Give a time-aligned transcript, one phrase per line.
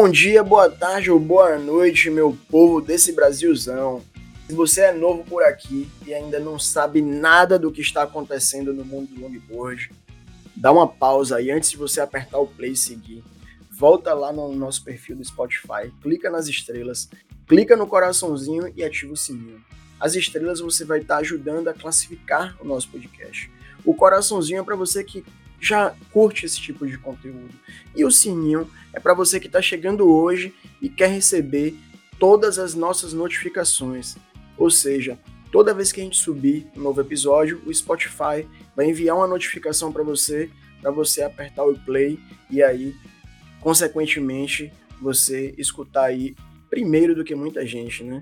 [0.00, 4.00] Bom dia, boa tarde ou boa noite, meu povo desse Brasilzão.
[4.46, 8.72] Se você é novo por aqui e ainda não sabe nada do que está acontecendo
[8.72, 9.90] no mundo do longboard,
[10.54, 13.24] dá uma pausa aí antes de você apertar o play e seguir.
[13.72, 17.10] Volta lá no nosso perfil do Spotify, clica nas estrelas,
[17.48, 19.60] clica no coraçãozinho e ativa o sininho.
[19.98, 23.50] As estrelas você vai estar ajudando a classificar o nosso podcast.
[23.84, 25.24] O coraçãozinho é para você que
[25.60, 27.54] já curte esse tipo de conteúdo.
[27.94, 31.76] E o sininho é para você que está chegando hoje e quer receber
[32.18, 34.16] todas as nossas notificações.
[34.56, 35.18] Ou seja,
[35.52, 39.92] toda vez que a gente subir um novo episódio, o Spotify vai enviar uma notificação
[39.92, 40.50] para você,
[40.80, 42.18] para você apertar o play
[42.50, 42.94] e aí,
[43.60, 46.34] consequentemente, você escutar aí
[46.68, 48.20] primeiro do que muita gente, né?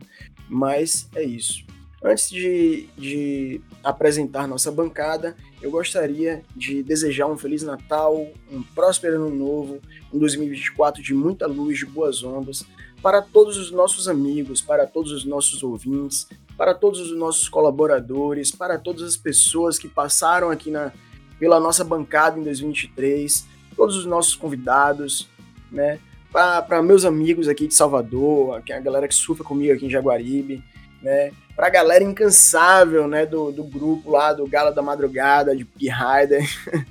[0.48, 1.64] Mas é isso.
[2.02, 9.16] Antes de, de apresentar nossa bancada, eu gostaria de desejar um Feliz Natal, um próspero
[9.16, 9.80] Ano Novo,
[10.12, 12.64] um 2024 de muita luz, de boas ondas,
[13.02, 18.52] para todos os nossos amigos, para todos os nossos ouvintes, para todos os nossos colaboradores,
[18.52, 20.92] para todas as pessoas que passaram aqui na,
[21.36, 23.44] pela nossa bancada em 2023,
[23.76, 25.28] todos os nossos convidados,
[25.70, 25.98] né?
[26.30, 30.62] Para meus amigos aqui de Salvador, a galera que surfa comigo aqui em Jaguaribe,
[31.06, 31.30] né?
[31.54, 36.44] Pra galera incansável, né, do, do grupo lá do Gala da Madrugada, de Pig Rider.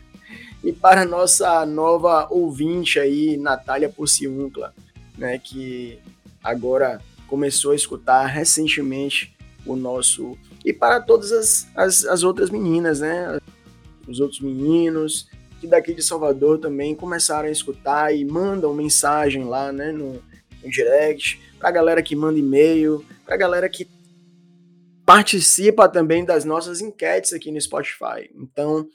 [0.63, 4.73] e para nossa nova ouvinte aí, Natália Pociuncla,
[5.17, 5.99] né, que
[6.41, 9.35] agora começou a escutar recentemente
[9.65, 10.37] o nosso...
[10.63, 13.37] E para todas as, as, as outras meninas, né,
[14.07, 15.27] os outros meninos,
[15.59, 20.23] que daqui de Salvador também começaram a escutar e mandam mensagem lá, né, no,
[20.63, 23.94] no direct, pra galera que manda e-mail, pra galera que
[25.05, 28.29] participa também das nossas enquetes aqui no Spotify.
[28.33, 28.87] Então,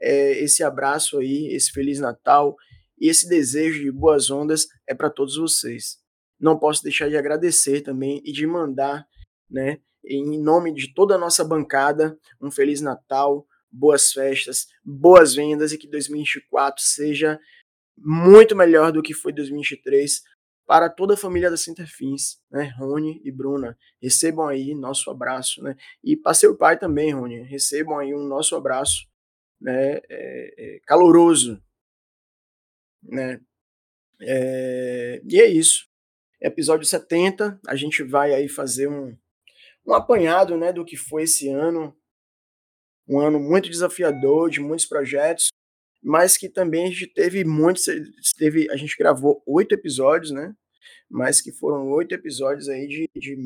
[0.00, 2.56] é, esse abraço aí, esse Feliz Natal
[2.98, 5.98] e esse desejo de boas ondas é para todos vocês.
[6.38, 9.06] Não posso deixar de agradecer também e de mandar,
[9.50, 15.72] né, em nome de toda a nossa bancada, um Feliz Natal, boas festas, boas vendas
[15.72, 17.38] e que 2024 seja
[17.98, 20.22] muito melhor do que foi 2023
[20.70, 25.74] para toda a família da Centerfins, né, Rony e Bruna, recebam aí nosso abraço, né,
[26.00, 29.04] e para seu pai também, Rony, recebam aí um nosso abraço,
[29.60, 31.60] né, é, é, caloroso,
[33.02, 33.40] né,
[34.20, 35.88] é, e é isso,
[36.40, 39.18] episódio 70, a gente vai aí fazer um,
[39.84, 41.98] um apanhado, né, do que foi esse ano,
[43.08, 45.48] um ano muito desafiador, de muitos projetos,
[46.00, 47.86] mas que também a gente teve muitos,
[48.38, 50.54] teve, a gente gravou oito episódios, né?
[51.08, 53.36] Mas que foram oito episódios aí de, de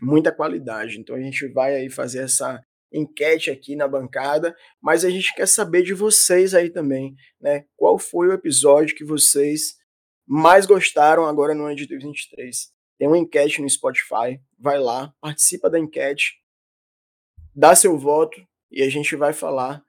[0.00, 0.98] muita qualidade.
[0.98, 2.62] Então a gente vai aí fazer essa
[2.92, 7.64] enquete aqui na bancada, mas a gente quer saber de vocês aí também, né?
[7.76, 9.76] Qual foi o episódio que vocês
[10.26, 12.70] mais gostaram agora no ano de 2023?
[12.98, 16.34] Tem uma enquete no Spotify, vai lá, participa da enquete,
[17.54, 18.40] dá seu voto
[18.70, 19.82] e a gente vai falar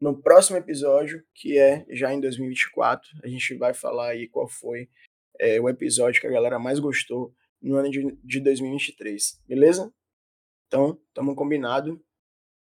[0.00, 4.88] no próximo episódio, que é já em 2024, a gente vai falar aí qual foi
[5.38, 9.92] é, o episódio que a galera mais gostou no ano de, de 2023, beleza?
[10.66, 12.02] Então, estamos combinado.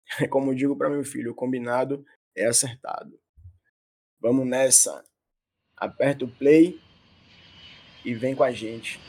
[0.31, 2.05] Como digo para meu filho, combinado
[2.37, 3.19] é acertado.
[4.21, 5.05] Vamos nessa.
[5.77, 6.81] Aperta o play
[8.05, 9.01] e vem com a gente.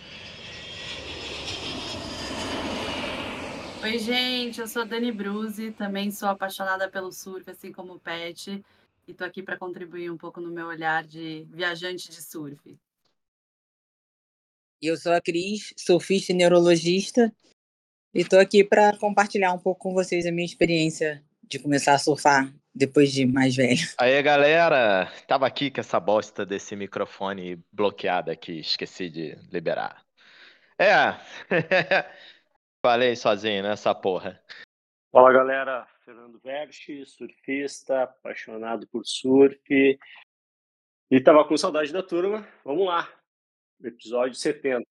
[3.83, 8.63] Oi, gente, eu sou Dani Bruzi, também sou apaixonada pelo surf, assim como o Pet,
[9.07, 12.77] e tô aqui para contribuir um pouco no meu olhar de viajante de surf.
[14.81, 17.31] Eu sou a Cris, surfista e neurologista,
[18.11, 21.99] e tô aqui para compartilhar um pouco com vocês a minha experiência de começar a
[21.99, 23.77] surfar depois de mais velho.
[23.99, 30.03] Aí, galera, tava aqui com essa bosta desse microfone bloqueado aqui, esqueci de liberar.
[30.79, 31.13] É,
[32.83, 34.41] Falei sozinho nessa porra.
[35.11, 39.59] Fala galera, Fernando Verchi, surfista, apaixonado por surf.
[41.11, 42.47] E tava com saudade da turma.
[42.65, 43.07] Vamos lá,
[43.87, 44.83] episódio 70.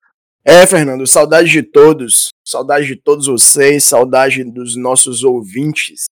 [0.45, 2.29] É, Fernando, saudade de todos.
[2.47, 6.07] Saudade de todos vocês, saudade dos nossos ouvintes.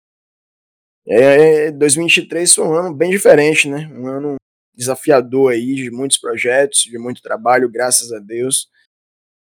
[1.08, 3.88] É, 2023 foi um ano bem diferente, né?
[3.88, 4.36] Um ano
[4.76, 8.70] desafiador aí, de muitos projetos, de muito trabalho, graças a Deus.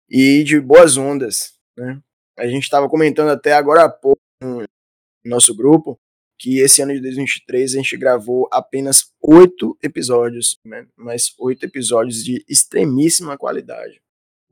[0.10, 2.02] E de boas ondas, né?
[2.38, 4.64] A gente estava comentando até agora há pouco no
[5.26, 6.00] nosso grupo
[6.38, 10.86] que esse ano de 2023 a gente gravou apenas oito episódios, né?
[10.96, 14.02] mas oito episódios de extremíssima qualidade.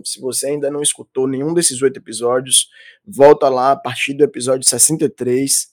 [0.04, 2.68] Se você ainda não escutou nenhum desses oito episódios,
[3.06, 5.68] volta lá a partir do episódio 63,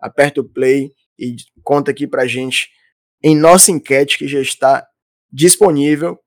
[0.00, 2.70] aperta o play e conta aqui pra gente
[3.22, 4.86] em nossa enquete que já está
[5.32, 6.20] disponível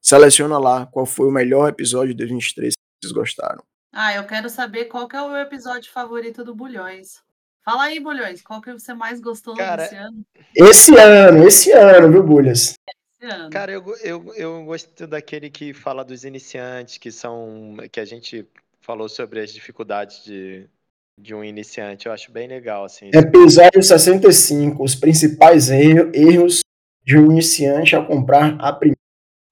[0.00, 3.62] seleciona lá qual foi o melhor episódio de 2023 que vocês gostaram.
[3.92, 7.22] Ah, eu quero saber qual que é o episódio favorito do Bulhões.
[7.70, 10.26] Fala aí, Bulhões, qual que você mais gostou Cara, desse ano?
[10.56, 12.74] Esse ano, esse ano, viu, Bulhas?
[13.22, 13.48] Esse ano.
[13.48, 17.76] Cara, eu, eu, eu gosto daquele que fala dos iniciantes, que são.
[17.92, 18.44] que a gente
[18.80, 20.68] falou sobre as dificuldades de,
[21.16, 22.06] de um iniciante.
[22.06, 23.08] Eu acho bem legal, assim.
[23.08, 26.62] esse- Episódio 65, os principais erro- erros
[27.04, 28.98] de um iniciante ao comprar a primeira.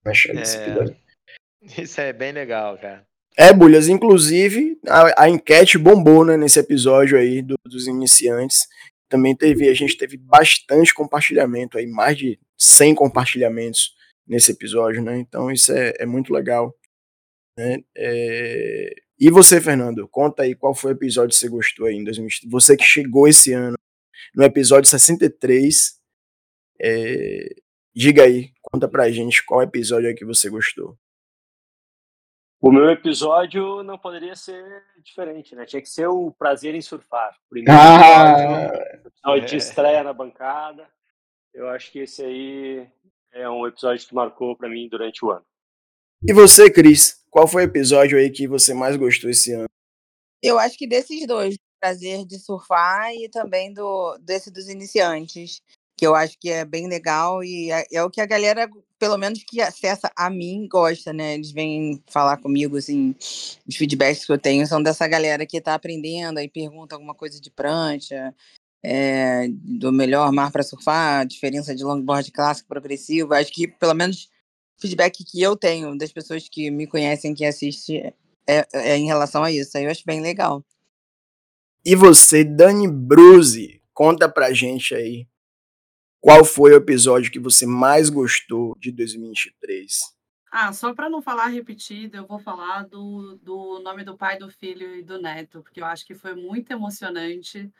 [0.04, 0.96] Achei É.
[1.80, 3.06] Isso é bem legal, cara.
[3.38, 8.66] É, Bulhas, inclusive a, a enquete bombou, né, nesse episódio aí do- dos iniciantes.
[9.08, 13.94] Também teve, a gente teve bastante compartilhamento aí, mais de 100 compartilhamentos
[14.26, 15.18] nesse episódio, né?
[15.18, 16.74] Então isso é, é muito legal.
[17.58, 17.78] Né?
[17.96, 18.90] É,
[19.20, 22.50] E você, Fernando, conta aí qual foi o episódio que você gostou aí em 2023.
[22.52, 23.76] Você que chegou esse ano
[24.34, 25.98] no episódio 63.
[26.80, 27.48] é,
[27.94, 30.96] Diga aí, conta pra gente qual episódio é que você gostou.
[32.60, 35.64] O meu episódio não poderia ser diferente, né?
[35.64, 37.36] Tinha que ser o Prazer em Surfar.
[37.48, 39.58] Primeiro episódio, Ah, episódio de É.
[39.58, 40.88] estreia na bancada.
[41.54, 42.88] Eu acho que esse aí
[43.32, 45.44] é um episódio que marcou para mim durante o ano.
[46.26, 49.68] E você, Cris, qual foi o episódio aí que você mais gostou esse ano?
[50.42, 55.60] Eu acho que desses dois, do prazer de surfar e também do desse dos iniciantes,
[55.96, 59.16] que eu acho que é bem legal e é, é o que a galera, pelo
[59.16, 61.34] menos que acessa a mim, gosta, né?
[61.34, 63.14] Eles vêm falar comigo, assim,
[63.66, 67.40] os feedbacks que eu tenho são dessa galera que tá aprendendo e pergunta alguma coisa
[67.40, 68.34] de prancha,
[68.82, 73.34] é, do melhor mar para surfar, diferença de longboard clássico progressivo.
[73.34, 74.28] Acho que, pelo menos,
[74.76, 78.12] o feedback que eu tenho das pessoas que me conhecem, que assistem,
[78.46, 79.76] é, é em relação a isso.
[79.76, 80.64] Aí eu acho bem legal.
[81.84, 85.26] E você, Dani Bruzi, conta pra gente aí
[86.20, 90.16] qual foi o episódio que você mais gostou de 2023.
[90.50, 94.50] Ah, só para não falar repetido, eu vou falar do, do nome do pai, do
[94.50, 97.70] filho e do neto, porque eu acho que foi muito emocionante.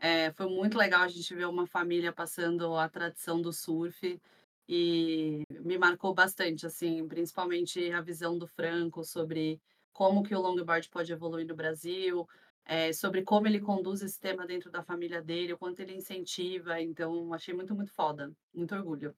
[0.00, 4.20] É, foi muito legal a gente ver uma família passando a tradição do surf
[4.68, 9.60] e me marcou bastante, assim, principalmente a visão do Franco sobre
[9.92, 12.28] como que o longboard pode evoluir no Brasil,
[12.68, 16.78] é, sobre como ele conduz esse tema dentro da família dele, o quanto ele incentiva.
[16.80, 18.30] Então, achei muito, muito foda.
[18.54, 19.14] Muito orgulho.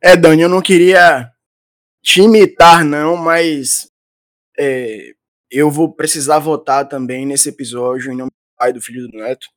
[0.00, 1.32] É, Dani, eu não queria
[2.00, 3.90] te imitar, não, mas
[4.56, 5.14] é,
[5.50, 9.48] eu vou precisar votar também nesse episódio em nome do pai, do filho do neto,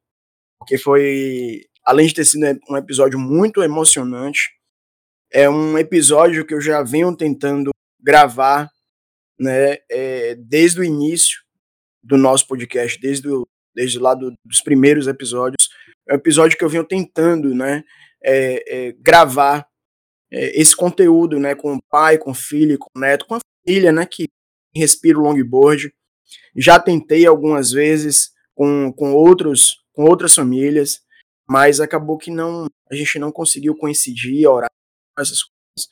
[0.57, 4.49] porque foi, além de ter sido um episódio muito emocionante,
[5.31, 8.71] é um episódio que eu já venho tentando gravar,
[9.37, 11.46] né, é, desde o início
[12.07, 13.27] do nosso podcast, desde,
[13.75, 15.69] desde lá do, dos primeiros episódios,
[16.07, 17.83] é um episódio que eu venho tentando, né,
[18.23, 19.67] é, é, gravar
[20.31, 23.39] é, esse conteúdo, né, com o pai, com o filho, com o neto, com a
[23.65, 24.27] família, né, que
[24.73, 25.93] respira o longboard.
[26.55, 31.01] Já tentei algumas vezes com, com outros, com outras famílias,
[31.47, 34.69] mas acabou que não, a gente não conseguiu coincidir, orar
[35.19, 35.89] essas coisas.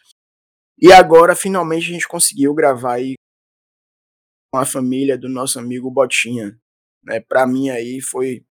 [0.78, 3.16] E agora finalmente a gente conseguiu gravar aí
[4.56, 6.58] com a família do nosso amigo Botinha,
[7.04, 7.20] né?
[7.20, 8.46] Para mim aí foi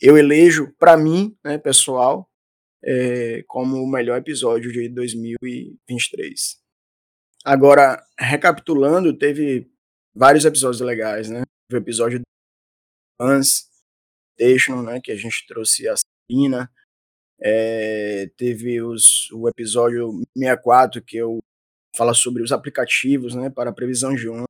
[0.00, 2.28] eu elejo para mim, né, pessoal,
[2.84, 6.60] é, como o melhor episódio de 2023.
[7.44, 9.70] Agora, recapitulando, teve
[10.12, 11.42] vários episódios legais, né?
[11.72, 12.24] O episódio do
[13.22, 13.68] Fans
[14.34, 15.00] Station, né?
[15.00, 16.68] Que a gente trouxe a Sabina.
[17.40, 21.38] É, teve os, o episódio 64, que eu
[21.96, 23.48] fala sobre os aplicativos, né?
[23.48, 24.48] Para previsão de onda,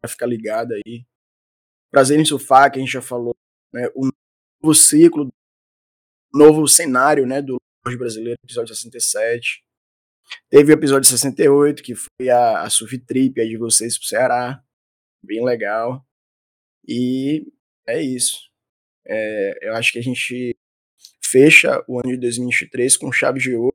[0.00, 1.04] para ficar ligado aí.
[1.90, 3.34] Prazer em surfar, que a gente já falou,
[3.72, 3.88] né?
[3.94, 4.10] O
[4.62, 5.28] novo ciclo,
[6.32, 7.40] novo cenário, né?
[7.40, 9.64] Do brasileiro, episódio 67.
[10.50, 14.62] Teve o episódio 68, que foi a, a surf trip aí de vocês pro Ceará.
[15.22, 16.06] Bem legal.
[16.86, 17.46] E
[17.86, 18.50] é isso.
[19.06, 20.56] É, eu acho que a gente
[21.24, 23.74] fecha o ano de 2023 com chave de ouro.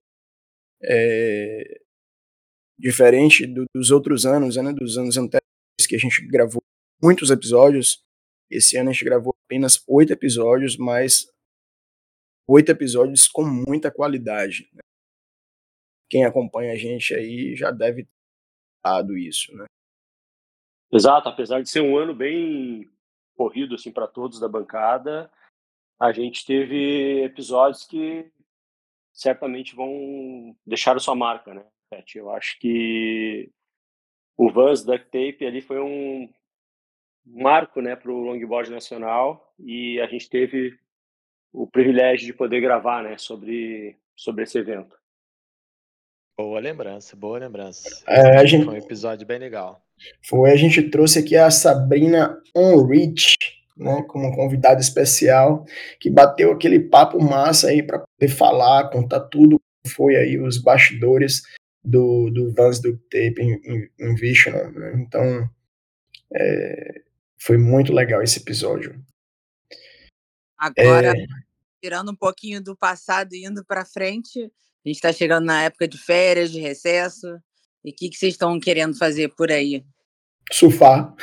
[0.83, 1.81] É,
[2.77, 5.52] diferente do, dos outros anos, né, dos anos anteriores,
[5.87, 6.61] que a gente gravou
[7.01, 8.03] muitos episódios.
[8.49, 11.25] Esse ano a gente gravou apenas oito episódios, mas
[12.47, 14.69] oito episódios com muita qualidade.
[14.73, 14.81] Né?
[16.09, 18.11] Quem acompanha a gente aí já deve ter
[18.83, 19.65] dado isso, né?
[20.91, 22.87] Exato, apesar de ser um ano bem
[23.35, 25.31] corrido assim para todos da bancada,
[25.99, 28.31] a gente teve episódios que
[29.11, 31.65] certamente vão deixar a sua marca, né?
[31.89, 32.17] Pet?
[32.17, 33.51] Eu acho que
[34.37, 36.29] o Vans Duct Tape ali foi um
[37.25, 40.77] marco, né, para o longboard nacional e a gente teve
[41.51, 44.95] o privilégio de poder gravar, né, sobre sobre esse evento.
[46.37, 48.03] Boa lembrança, boa lembrança.
[48.07, 49.83] É, a gente, Foi um episódio bem legal.
[50.23, 53.35] foi, a gente trouxe aqui a Sabrina Onrich,
[53.77, 55.65] né, como convidada especial,
[55.99, 60.57] que bateu aquele papo massa aí para poder falar, contar tudo que foi aí os
[60.57, 61.43] bastidores
[61.83, 64.93] do, do Vans do Tape em, em, em Vision, né?
[64.97, 65.49] Então,
[66.33, 67.01] é,
[67.37, 69.03] foi muito legal esse episódio.
[70.57, 71.25] Agora, É,
[71.81, 75.87] tirando um pouquinho do passado e indo para frente, a gente está chegando na época
[75.87, 77.27] de férias, de recesso.
[77.83, 79.83] E o que, que vocês estão querendo fazer por aí?
[80.51, 81.13] surfar.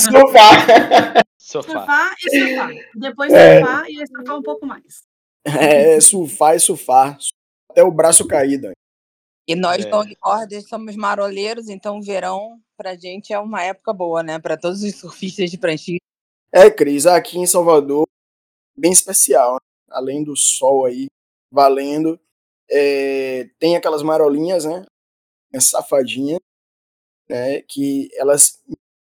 [0.00, 2.14] Surfar, surfar.
[2.20, 2.70] E surfar.
[2.94, 3.58] Depois É.
[3.60, 5.02] surfar e aí surfar um pouco mais.
[5.44, 7.18] É, surfar e surfar.
[7.70, 8.70] Até o braço caído.
[9.46, 9.90] E nós, É.
[9.90, 14.38] longboarders, somos maroleiros, então o verão pra gente é uma época boa, né?
[14.38, 15.98] Para todos os surfistas de pranchinha.
[16.52, 18.06] É, Cris, aqui em Salvador,
[18.76, 19.54] bem especial.
[19.54, 19.58] né?
[19.90, 21.06] Além do sol aí,
[21.52, 22.18] valendo.
[22.72, 24.84] é, tem aquelas marolinhas, né?
[25.60, 26.38] Safadinha,
[27.28, 27.62] né?
[27.62, 28.62] Que elas,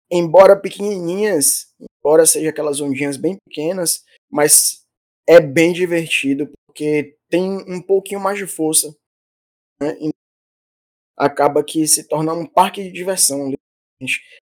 [0.09, 4.85] embora pequenininhas, embora sejam aquelas ondinhas bem pequenas, mas
[5.27, 8.93] é bem divertido, porque tem um pouquinho mais de força.
[9.81, 9.97] Né?
[9.99, 10.11] E
[11.17, 13.51] acaba que se torna um parque de diversão.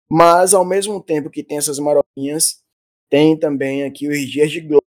[0.10, 2.64] Mas, ao mesmo tempo que tem essas marolinhas,
[3.10, 4.88] tem também aqui os dias de glória.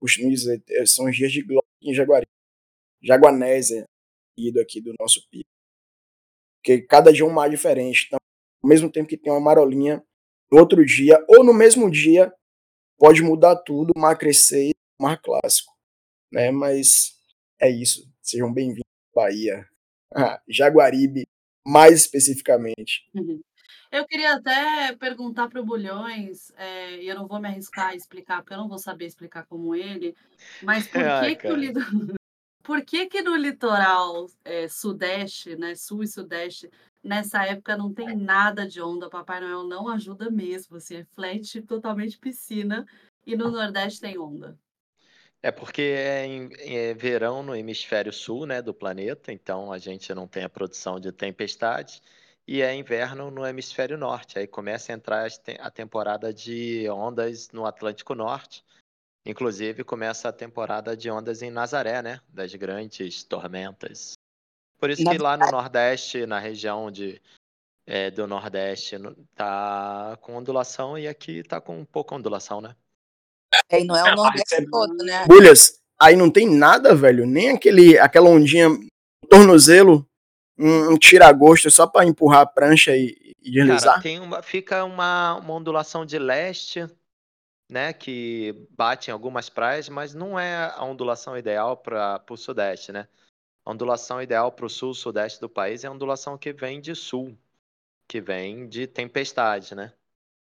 [0.00, 2.26] Costumo dizer, eh, são os dias de glória em Jaguari.
[3.02, 3.84] Jaguanésia,
[4.36, 5.48] ido aqui do nosso pico.
[6.58, 8.06] Porque cada dia é um mar diferente.
[8.06, 8.18] Então,
[8.62, 10.04] ao mesmo tempo que tem uma marolinha,
[10.50, 12.32] no outro dia, ou no mesmo dia,
[12.98, 15.72] pode mudar tudo, o mar crescer mar clássico.
[16.30, 16.50] Né?
[16.50, 17.18] Mas
[17.58, 18.06] é isso.
[18.20, 18.84] Sejam bem-vindos
[19.16, 19.66] à Bahia.
[20.14, 21.26] Ah, Jaguaribe,
[21.66, 23.08] mais especificamente.
[23.90, 27.94] Eu queria até perguntar para o Bulhões, eh, e eu não vou me arriscar a
[27.94, 30.14] explicar, porque eu não vou saber explicar como ele,
[30.62, 31.56] mas por que, que, o,
[32.62, 36.70] por que, que no litoral eh, sudeste, né, sul e sudeste,
[37.02, 41.60] nessa época não tem nada de onda, Papai Noel não ajuda mesmo, assim, é flat
[41.62, 42.86] totalmente piscina,
[43.26, 44.56] e no Nordeste tem onda.
[45.42, 50.12] É porque é, em- é verão no hemisfério sul, né, do planeta, então a gente
[50.14, 52.02] não tem a produção de tempestades,
[52.46, 54.38] e é inverno no hemisfério norte.
[54.38, 55.28] Aí começa a entrar
[55.60, 58.64] a temporada de ondas no Atlântico Norte.
[59.24, 64.14] Inclusive começa a temporada de ondas em Nazaré, né, das grandes tormentas.
[64.78, 67.20] Por isso que lá no Nordeste, na região de,
[67.86, 72.74] é, do Nordeste, no- tá com ondulação e aqui tá com pouca ondulação, né?
[73.70, 75.26] E não é o É, Nordeste recebe- todo, né?
[75.26, 77.26] Bulhas, aí não tem nada, velho.
[77.26, 78.88] Nem aquele, aquela ondinha no
[79.28, 80.06] tornozelo,
[80.58, 84.02] um, um tira-gosto só pra empurrar a prancha e, e Cara, deslizar.
[84.02, 86.86] tem uma, fica uma, uma ondulação de leste,
[87.68, 92.90] né, que bate em algumas praias, mas não é a ondulação ideal para o sudeste,
[92.92, 93.06] né?
[93.64, 96.94] A ondulação ideal para o sul, sudeste do país é a ondulação que vem de
[96.94, 97.36] sul,
[98.08, 99.92] que vem de tempestade, né?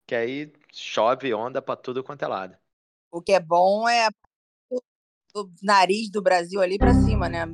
[0.08, 2.56] Que aí chove onda para tudo quanto é lado.
[3.12, 4.08] O que é bom é
[4.70, 4.80] o
[5.44, 7.46] do nariz do Brasil ali para cima, né?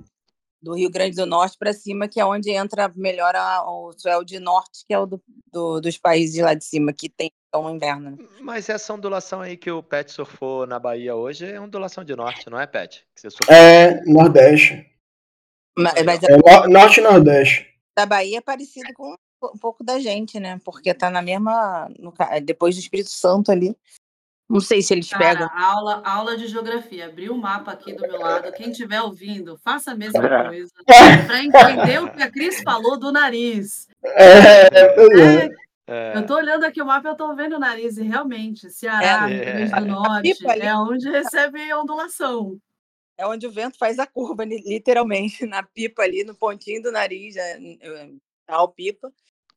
[0.61, 4.25] Do Rio Grande do Norte para cima, que é onde entra melhor a- o swell
[4.25, 5.23] de norte, que é o do,
[5.53, 8.11] do- dos países lá de cima, que tem então inverno.
[8.11, 8.17] né?
[8.41, 12.51] Mas essa ondulação aí que o Pet surfou na Bahia hoje é ondulação de norte,
[12.51, 13.07] não é, Pet?
[13.15, 13.55] Que você surfou?
[13.55, 14.85] É, Nordeste.
[15.79, 16.05] Ma- Aí, ó.
[16.05, 17.75] Mas É no- Norte e Nordeste.
[17.97, 20.61] a Bahia é parecido com um pouco da gente, né?
[20.65, 21.89] Porque tá na mesma.
[22.01, 22.13] no
[22.45, 23.77] depois do Espírito Santo ali.
[24.49, 25.51] Não sei se eles Cara, pegam.
[25.55, 27.07] aula, aula de geografia.
[27.07, 28.51] Abri o mapa aqui do meu lado.
[28.53, 30.45] Quem estiver ouvindo, faça a mesma É.
[30.49, 30.73] coisa.
[31.27, 33.87] Para entender o que a Cris falou do nariz.
[34.03, 35.45] É, é.
[35.45, 35.51] É,
[35.91, 37.97] É, eu tô olhando aqui o mapa e eu tô vendo o nariz.
[37.99, 39.35] E realmente, Ceará, É.
[39.35, 40.63] Rio Grande do Norte, ali.
[40.63, 42.59] é onde recebe ondulação.
[43.17, 46.93] É onde o vento faz a curva, li- literalmente, na pipa ali, no pontinho do
[46.93, 48.09] nariz, é, é,
[48.47, 49.11] tá pipa.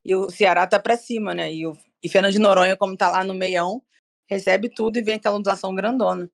[0.04, 1.52] E o Ceará tá para cima, né?
[1.52, 3.80] E, o, e Fernando de Noronha, como tá lá no meião,
[4.32, 6.28] recebe tudo e vem aquela ondulação grandona.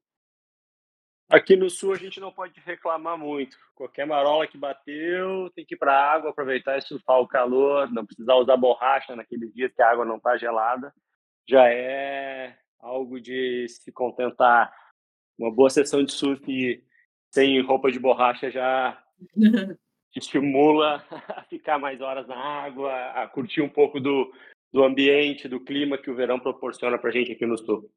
[1.31, 3.57] Aqui no sul a gente não pode reclamar muito.
[3.75, 7.93] Qualquer marola que bateu, tem que ir para a água, aproveitar e surfar o calor,
[7.93, 10.93] não precisar usar borracha naqueles dias que a água não está gelada.
[11.47, 14.73] Já é algo de se contentar.
[15.39, 16.83] Uma boa sessão de surf
[17.31, 18.99] sem roupa de borracha já
[20.11, 24.33] te estimula a ficar mais horas na água, a curtir um pouco do,
[24.73, 27.91] do ambiente, do clima que o verão proporciona para a gente aqui no sul.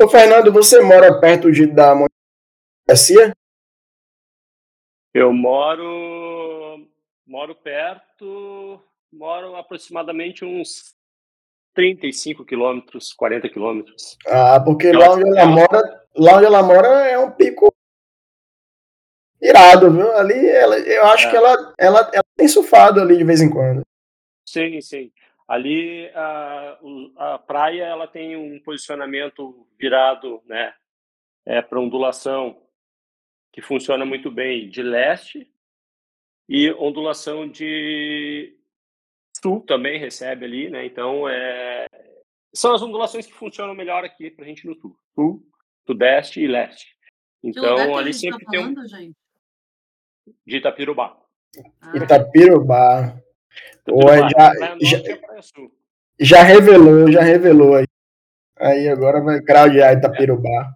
[0.00, 1.94] Ô, Fernando, você mora perto de, da
[2.86, 3.32] Garcia?
[5.12, 6.86] Eu moro
[7.26, 8.80] moro perto,
[9.10, 10.94] moro aproximadamente uns
[11.74, 14.18] 35 quilômetros, 40 quilômetros.
[14.26, 17.74] Ah, porque lá onde ela mora, lá onde ela mora é um pico
[19.44, 20.10] Irado, viu?
[20.12, 21.30] Ali, ela, eu acho é.
[21.30, 23.82] que ela, ela, ela tem surfado ali de vez em quando.
[24.48, 25.12] Sim, sim.
[25.46, 26.78] Ali a,
[27.16, 30.74] a praia ela tem um posicionamento virado, né,
[31.44, 32.62] é, para ondulação
[33.52, 35.48] que funciona muito bem de leste
[36.48, 38.56] e ondulação de
[39.40, 40.84] sul também recebe ali, né?
[40.84, 41.86] Então é
[42.54, 45.46] são as ondulações que funcionam melhor aqui para a gente no sul, sul,
[45.86, 46.96] sudeste e leste.
[47.42, 49.16] Então ali tá sempre tá falando, tem um gente?
[50.46, 51.16] de Itapirubá.
[51.80, 51.96] Ah.
[51.96, 53.23] Itapirubá.
[53.86, 54.28] Itapirubá.
[54.28, 55.68] já, já,
[56.20, 57.86] já revelou, já revelou aí.
[58.56, 60.74] Aí agora vai craudiar Itapirubá.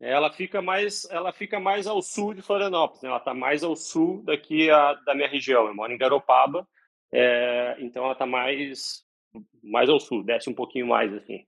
[0.00, 0.10] É.
[0.10, 3.02] Ela fica mais, ela fica mais ao sul de Florianópolis.
[3.02, 3.10] Né?
[3.10, 5.66] Ela está mais ao sul daqui a, da minha região.
[5.66, 6.66] Eu moro em Garopaba,
[7.12, 9.04] é, então ela está mais,
[9.62, 10.24] mais ao sul.
[10.24, 11.44] Desce um pouquinho mais assim.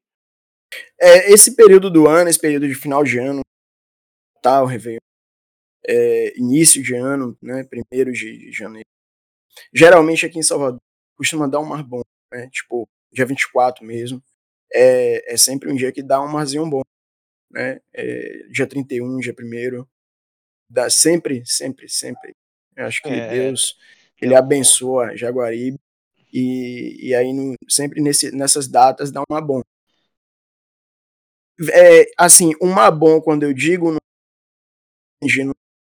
[1.00, 3.40] É, esse período do ano, esse período de final de ano,
[4.42, 4.98] tal, Réveillon,
[5.86, 8.86] é, início de ano, né, primeiro de janeiro.
[9.72, 10.80] Geralmente aqui em Salvador
[11.16, 14.22] costuma dar um mar bom, né, tipo, dia 24 mesmo,
[14.72, 16.82] é, é sempre um dia que dá um marzinho bom,
[17.50, 19.86] né, é, dia 31, dia 1
[20.68, 22.34] dá sempre, sempre, sempre.
[22.76, 23.76] Eu acho que é, Deus,
[24.20, 25.78] ele abençoa Jaguaribe,
[26.32, 29.62] e, e aí no, sempre nesse, nessas datas dá um mar bom.
[31.72, 33.98] É, assim, um mar bom, quando eu digo, não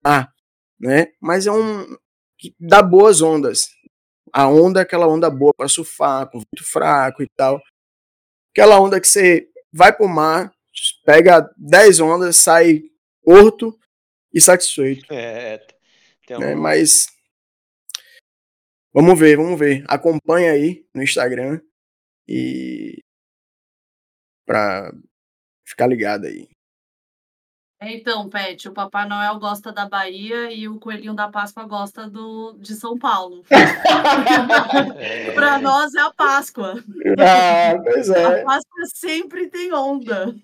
[0.03, 0.31] ah,
[0.79, 1.13] né?
[1.19, 1.97] Mas é um
[2.37, 3.69] que dá boas ondas.
[4.31, 7.61] A onda é aquela onda boa para surfar, com vento fraco e tal.
[8.51, 10.53] Aquela onda que você vai pro mar,
[11.05, 12.83] pega 10 ondas, sai
[13.23, 13.77] curto
[14.33, 15.05] e satisfeito.
[15.13, 15.65] É,
[16.23, 16.39] então...
[16.39, 16.55] né?
[16.55, 17.07] Mas
[18.93, 19.83] vamos ver, vamos ver.
[19.87, 21.61] Acompanha aí no Instagram
[22.27, 23.01] e
[24.45, 24.91] para
[25.65, 26.47] ficar ligado aí.
[27.85, 32.09] É, então, Pet, o Papai Noel gosta da Bahia e o Coelhinho da Páscoa gosta
[32.09, 33.43] do, de São Paulo.
[34.97, 35.31] é.
[35.33, 36.83] Para nós é a Páscoa.
[37.19, 38.41] Ah, pois é.
[38.41, 40.35] A Páscoa sempre tem onda.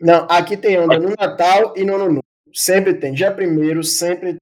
[0.00, 2.24] Não, aqui tem onda no Natal e no Ano Novo.
[2.54, 3.12] Sempre tem.
[3.12, 4.36] Dia primeiro, sempre.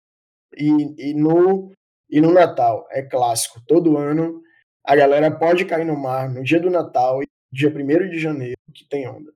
[0.54, 1.72] E, e, no,
[2.10, 2.86] e no Natal.
[2.90, 3.62] É clássico.
[3.66, 4.42] Todo ano
[4.84, 8.58] a galera pode cair no mar no dia do Natal e dia primeiro de janeiro,
[8.74, 9.32] que tem onda.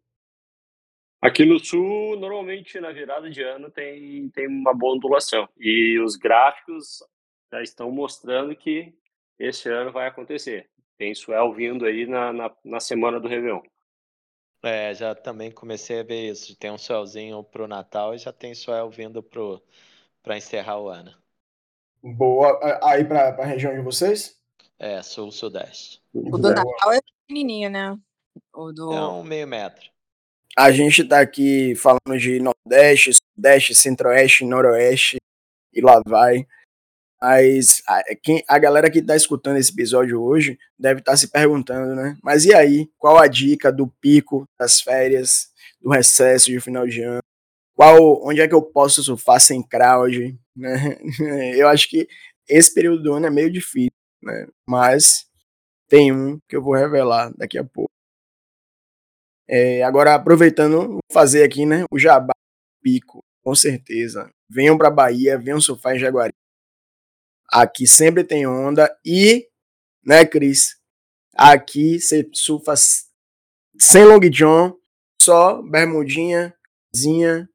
[1.25, 5.49] Aqui no sul, normalmente na virada de ano tem, tem uma boa ondulação.
[5.59, 7.03] E os gráficos
[7.51, 8.95] já estão mostrando que
[9.39, 10.69] esse ano vai acontecer.
[10.99, 13.63] Tem swell vindo aí na, na, na semana do Réveillon.
[14.63, 16.55] É, já também comecei a ver isso.
[16.57, 19.63] Tem um swellzinho pro Natal e já tem swell vindo pro,
[20.23, 21.11] pra encerrar o ano.
[22.03, 22.61] Boa.
[22.83, 24.39] Aí pra, pra região de vocês?
[24.79, 26.03] É, sul-sudeste.
[26.13, 27.99] O do Natal é pequenininho, né?
[28.53, 28.93] O do...
[28.93, 29.93] É um meio metro.
[30.57, 35.17] A gente está aqui falando de Nordeste, Sudeste, Centro-Oeste, Noroeste
[35.73, 36.47] e lá vai.
[37.21, 41.29] Mas a, quem, a galera que está escutando esse episódio hoje deve estar tá se
[41.29, 42.17] perguntando, né?
[42.23, 42.88] Mas e aí?
[42.99, 45.49] Qual a dica do pico das férias,
[45.81, 47.21] do recesso de final de ano?
[47.75, 50.38] Qual, onde é que eu posso surfar sem crowd?
[50.57, 50.99] Né?
[51.59, 52.07] Eu acho que
[52.49, 53.90] esse período do ano é meio difícil,
[54.23, 54.47] né?
[54.69, 55.27] Mas
[55.88, 57.93] tem um que eu vou revelar daqui a pouco.
[59.48, 62.33] É, agora, aproveitando, vou fazer aqui, né, o Jabá
[62.83, 64.30] Pico, com certeza.
[64.48, 66.33] Venham para Bahia, venham surfar em Jaguari.
[67.50, 69.46] Aqui sempre tem onda e,
[70.04, 70.76] né, Cris?
[71.37, 72.74] Aqui você surfa
[73.78, 74.76] sem long john,
[75.20, 76.54] só bermudinha,
[76.96, 77.48] zinha.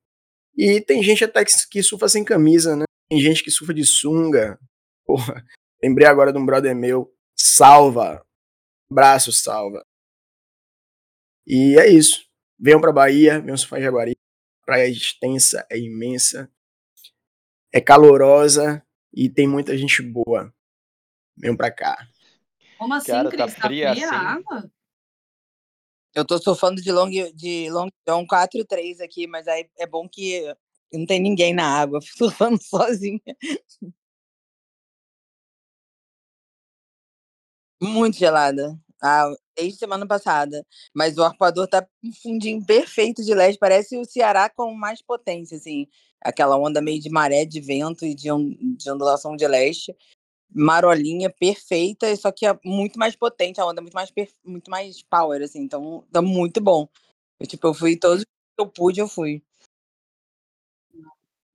[0.56, 2.84] E tem gente até que, que surfa sem camisa, né?
[3.10, 4.60] Tem gente que surfa de sunga.
[5.06, 5.44] Porra,
[5.82, 7.12] lembrei agora de um brother meu.
[7.38, 8.24] Salva.
[8.92, 9.84] Braço, salva.
[11.50, 12.30] E é isso.
[12.60, 14.16] Venham para Bahia, venham surfar em Jaguari.
[14.64, 16.48] Praia é extensa, é imensa,
[17.74, 20.54] é calorosa e tem muita gente boa.
[21.36, 22.08] Venham para cá.
[22.78, 23.40] Como assim, Cara, Cris?
[23.40, 24.04] Tá, tá fria, assim?
[24.04, 24.72] a água?
[26.14, 30.08] Eu tô surfando de long, de long John 4 3 aqui, mas aí é bom
[30.08, 30.44] que
[30.94, 33.22] não tem ninguém na água, surfando sozinha.
[37.82, 38.80] Muito gelada.
[39.02, 40.66] Ah, desde semana passada.
[40.94, 45.58] Mas o arpoador tá um fundinho perfeito de leste, parece o Ceará com mais potência,
[45.58, 45.88] assim.
[46.22, 48.30] Aquela onda meio de maré, de vento e de,
[48.78, 49.96] de ondulação de leste.
[50.52, 54.12] Marolinha perfeita, só que é muito mais potente, a onda é muito mais,
[54.44, 55.60] muito mais power, assim.
[55.60, 56.88] Então, tá muito bom.
[57.40, 59.44] Eu, tipo, eu fui todos que eu pude, eu fui.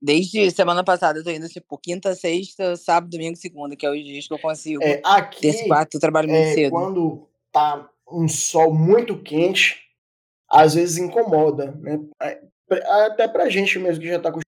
[0.01, 4.03] Desde semana passada eu tô indo, tipo, quinta, sexta, sábado, domingo, segunda, que é os
[4.03, 4.83] dias que eu consigo.
[4.83, 6.71] É, aqui, Terça quarto, eu trabalho muito é, cedo.
[6.71, 9.81] Quando tá um sol muito quente,
[10.49, 11.99] às vezes incomoda, né?
[12.21, 12.41] É,
[13.05, 14.45] até pra gente mesmo que já tá acostumado.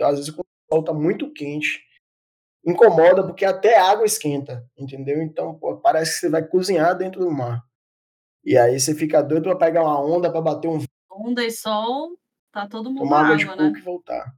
[0.00, 0.34] Às vezes
[0.70, 1.82] sol tá muito quente,
[2.64, 5.22] incomoda porque até a água esquenta, entendeu?
[5.22, 7.62] Então, pô, parece que você vai cozinhar dentro do mar.
[8.44, 12.18] E aí você fica doido para pegar uma onda, para bater um onda e sol,
[12.52, 13.72] tá todo mundo tomar água, de né?
[13.76, 14.34] e voltar,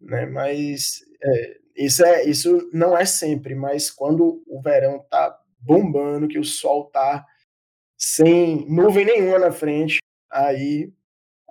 [0.00, 0.26] né?
[0.26, 6.38] Mas é, isso é isso não é sempre, mas quando o verão tá bombando, que
[6.38, 7.26] o sol tá
[7.96, 9.98] sem nuvem nenhuma na frente,
[10.30, 10.92] aí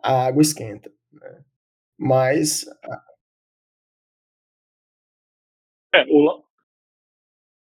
[0.01, 0.91] a água esquenta.
[1.11, 1.43] Né?
[1.97, 2.65] Mas.
[5.93, 6.43] É, o,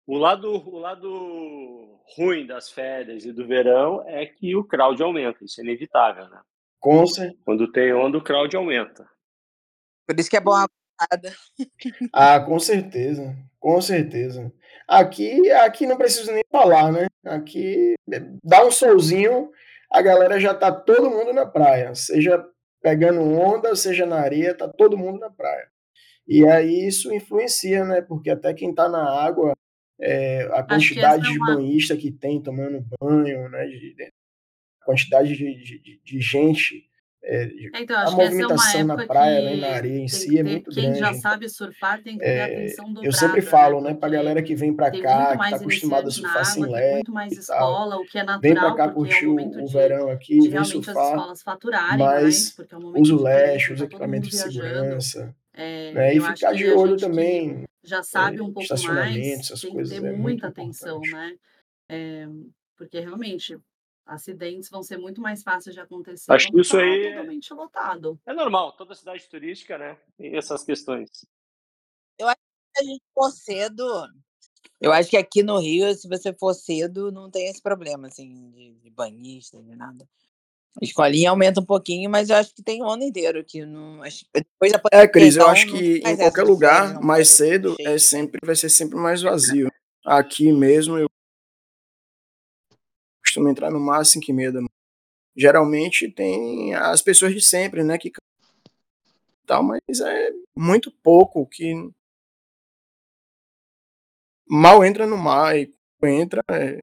[0.07, 5.45] o, lado, o lado ruim das férias e do verão é que o crowd aumenta,
[5.45, 6.41] isso é inevitável, né?
[6.81, 7.41] Com certeza.
[7.45, 9.09] Quando tem onda, o crowd aumenta.
[10.07, 10.53] Por isso que é bom
[11.11, 11.17] a
[12.13, 13.37] Ah, com certeza.
[13.59, 14.53] Com certeza.
[14.89, 17.07] Aqui, aqui não preciso nem falar, né?
[17.25, 17.95] Aqui
[18.43, 19.51] dá um solzinho,
[19.91, 22.45] a galera já tá todo mundo na praia, seja
[22.83, 25.69] pegando onda, seja na areia, tá todo mundo na praia.
[26.27, 28.03] E aí isso influencia, né?
[28.03, 29.55] Porque até quem tá na água,
[30.01, 31.47] é, a quantidade é uma...
[31.47, 33.65] de banhista que tem tomando banho, né?
[33.67, 36.85] De, de, a quantidade de, de, de gente
[37.25, 37.49] é,
[37.81, 40.83] então, a é movimentação é na praia, né, na areia em si é muito quem
[40.83, 40.99] grande.
[40.99, 43.07] Quem já sabe surfar tem que ter é, atenção dobrada.
[43.07, 46.45] Eu sempre falo, né, para galera que vem para cá, que está acostumada a surfar
[46.45, 49.65] sem leve, muito mais escola, o que é natural, vem para cá curtir é o,
[49.65, 51.45] o verão aqui, de vem surfar, mas
[51.97, 56.53] mais, é um usa o leste, tá usa equipamento de segurança, é, né, e ficar
[56.53, 57.63] de olho também.
[57.85, 61.35] Já sabe um pouco mais, essas tem que ter é muita atenção, né?
[62.77, 63.57] porque realmente
[64.13, 66.31] acidentes vão ser muito mais fáceis de acontecer.
[66.33, 68.21] Acho que isso tá aí totalmente lotado.
[68.27, 69.97] É normal, toda cidade turística, né?
[70.17, 71.09] Tem essas questões.
[72.19, 72.41] Eu acho
[72.75, 73.85] que a gente for cedo.
[74.81, 78.51] Eu acho que aqui no Rio, se você for cedo, não tem esse problema, assim,
[78.51, 80.07] de, de banhista, de nada.
[80.81, 83.65] A escolinha aumenta um pouquinho, mas eu acho que tem o ano inteiro aqui.
[83.65, 88.41] Não, acho, depois é, Cris, eu acho que em qualquer lugar, mais cedo, é sempre,
[88.45, 89.71] vai ser sempre mais vazio.
[90.05, 91.12] Aqui mesmo, eu
[93.33, 94.69] costumo entrar no às 5 e meia da manhã.
[95.35, 98.13] Geralmente tem as pessoas de sempre, né, que
[99.47, 101.73] tal, mas é muito pouco que
[104.47, 106.79] mal entra no mar e entra é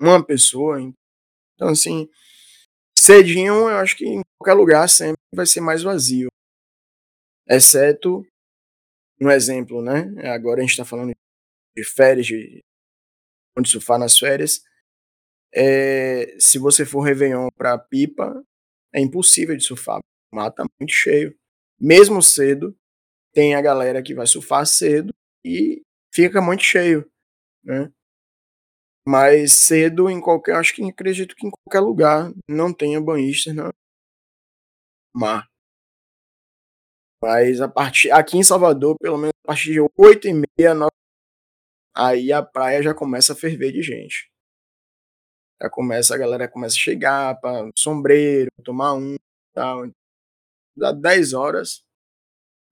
[0.00, 0.80] uma pessoa.
[0.80, 2.08] Então, assim,
[2.98, 6.28] cedinho eu acho que em qualquer lugar sempre vai ser mais vazio.
[7.46, 8.26] Exceto,
[9.20, 10.04] um exemplo, né?
[10.32, 11.12] Agora a gente está falando
[11.76, 12.60] de férias, de
[13.56, 14.64] onde surfar nas férias.
[15.54, 18.42] É, se você for Réveillon para Pipa,
[18.94, 20.00] é impossível de surfar.
[20.32, 21.36] O mar tá muito cheio.
[21.80, 22.76] Mesmo cedo,
[23.34, 25.12] tem a galera que vai surfar cedo
[25.44, 25.82] e
[26.14, 27.10] fica muito cheio,
[27.64, 27.90] né?
[29.06, 33.72] Mas cedo em qualquer, acho que acredito que em qualquer lugar não tenha banhistas no
[35.14, 35.48] mar.
[37.22, 40.90] Mas a partir aqui em Salvador, pelo menos a partir de 8 e meia, 9,
[41.94, 44.31] aí a praia já começa a ferver de gente.
[45.62, 49.16] Já começa, a galera começa a chegar para sombreiro, tomar um
[49.54, 49.84] tal.
[50.76, 51.84] Dá 10 horas,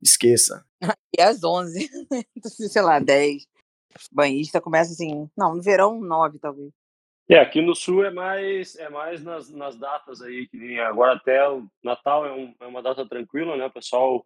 [0.02, 0.66] esqueça.
[1.16, 1.88] E às 11,
[2.70, 3.44] sei lá, 10.
[4.12, 6.72] Banhista começa assim, não, no verão 9 talvez.
[7.28, 11.48] É, aqui no sul é mais é mais nas, nas datas aí, que agora até
[11.48, 13.66] o Natal é, um, é uma data tranquila, né?
[13.66, 14.24] O pessoal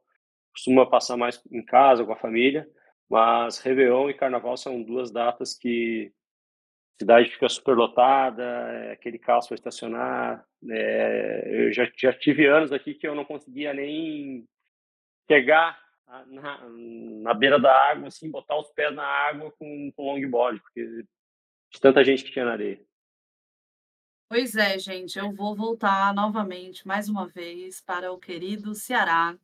[0.53, 2.69] costuma passar mais em casa com a família,
[3.11, 6.13] mas Réveillon e Carnaval são duas datas que
[6.99, 10.45] cidade fica super lotada, é aquele caos para estacionar.
[10.71, 14.47] É, eu já, já tive anos aqui que eu não conseguia nem
[15.27, 15.79] pegar
[16.27, 21.05] na, na beira da água, assim, botar os pés na água com, com longboard, porque
[21.73, 22.81] de tanta gente que tinha na areia.
[24.29, 29.37] Pois é, gente, eu vou voltar novamente, mais uma vez, para o querido Ceará,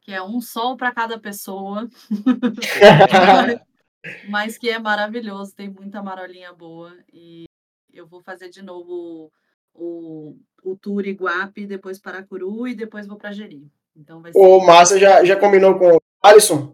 [0.00, 1.88] que é um sol para cada pessoa.
[4.28, 6.96] mas que é maravilhoso, tem muita marolinha boa.
[7.12, 7.44] E
[7.92, 9.32] eu vou fazer de novo
[9.74, 13.70] o, o tour Iguape, depois Paracuru e depois vou para Jeri.
[13.96, 14.38] Então vai ser...
[14.38, 16.72] O Márcia já, já combinou com o Alisson?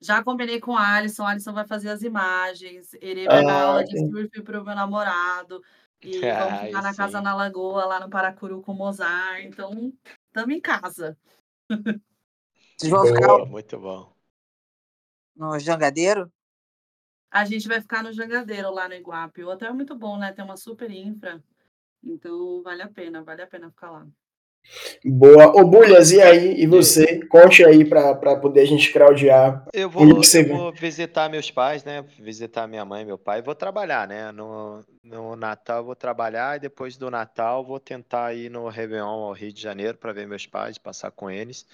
[0.00, 3.62] Já combinei com o Alisson, o Alisson vai fazer as imagens, ele vai ah, dar
[3.62, 5.62] aula de surf para o meu namorado.
[6.02, 9.44] E vamos ficar na casa na Lagoa, lá no Paracuru com o Mozart.
[9.44, 9.92] Então,
[10.26, 11.18] estamos em casa.
[11.68, 14.10] Vocês vão ficar muito bom.
[15.36, 16.32] No Jangadeiro?
[17.30, 19.44] A gente vai ficar no Jangadeiro, lá no Iguape.
[19.44, 20.32] O hotel é muito bom, né?
[20.32, 21.42] Tem uma super infra.
[22.02, 24.06] Então, vale a pena, vale a pena ficar lá.
[25.04, 25.56] Boa.
[25.56, 26.60] Ô, Bulhas, e aí?
[26.60, 27.24] E você?
[27.26, 29.64] Conte aí para poder a gente craudiar.
[29.72, 32.04] Eu vou, eu vou visitar meus pais, né?
[32.18, 33.42] Visitar minha mãe e meu pai.
[33.42, 34.30] Vou trabalhar, né?
[34.32, 39.06] No, no Natal eu vou trabalhar e depois do Natal vou tentar ir no Réveillon
[39.06, 41.66] ao Rio de Janeiro para ver meus pais, passar com eles.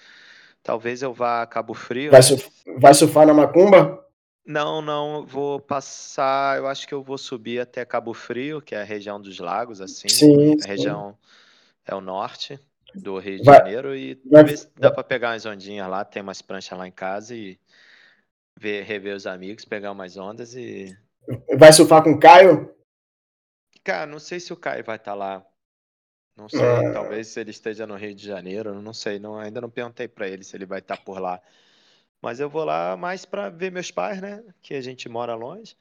[0.63, 2.11] Talvez eu vá a Cabo Frio.
[2.11, 2.23] Vai, né?
[2.23, 4.06] surf, vai surfar na Macumba?
[4.47, 6.57] Não, não, vou passar.
[6.57, 9.81] Eu acho que eu vou subir até Cabo Frio, que é a região dos lagos,
[9.81, 10.07] assim.
[10.07, 10.67] Sim, A sim.
[10.67, 11.17] região
[11.85, 12.57] é o norte
[12.95, 14.15] do Rio de Vai- Janeiro e
[14.55, 16.05] se dá para pegar umas ondinhas lá.
[16.05, 17.59] Tem umas pranchas lá em casa e
[18.57, 20.97] ver, rever os amigos, pegar umas ondas e.
[21.57, 22.73] Vai surfar com o Caio?
[23.83, 25.45] Cara, não sei se o Caio vai estar lá.
[26.37, 26.93] Não sei, Ah.
[26.93, 30.43] talvez ele esteja no Rio de Janeiro, não sei, não, ainda não perguntei para ele
[30.43, 31.41] se ele vai estar por lá.
[32.21, 34.43] Mas eu vou lá mais para ver meus pais, né?
[34.61, 35.75] Que a gente mora longe.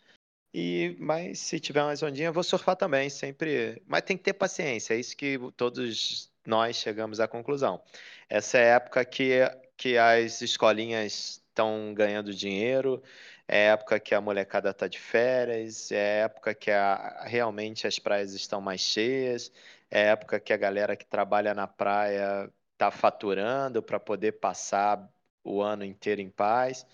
[0.55, 3.83] E mas se tiver umas ondinhas, eu vou surfar também, sempre.
[3.87, 7.83] Mas tem que ter paciência, é isso que todos nós chegamos à conclusão.
[8.29, 9.41] Essa é a época que,
[9.77, 13.03] que as escolinhas estão ganhando dinheiro,
[13.49, 18.33] é época que a molecada está de férias, é época que a- realmente as praias
[18.35, 19.53] estão mais cheias,
[19.91, 25.09] é época que a galera que trabalha na praia está faturando para poder passar
[25.47, 26.87] o ano inteiro em paz.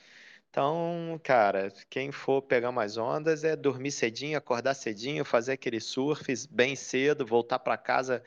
[0.51, 6.27] Então, cara, quem for pegar mais ondas é dormir cedinho, acordar cedinho, fazer aquele surf
[6.51, 8.23] bem cedo, voltar para casa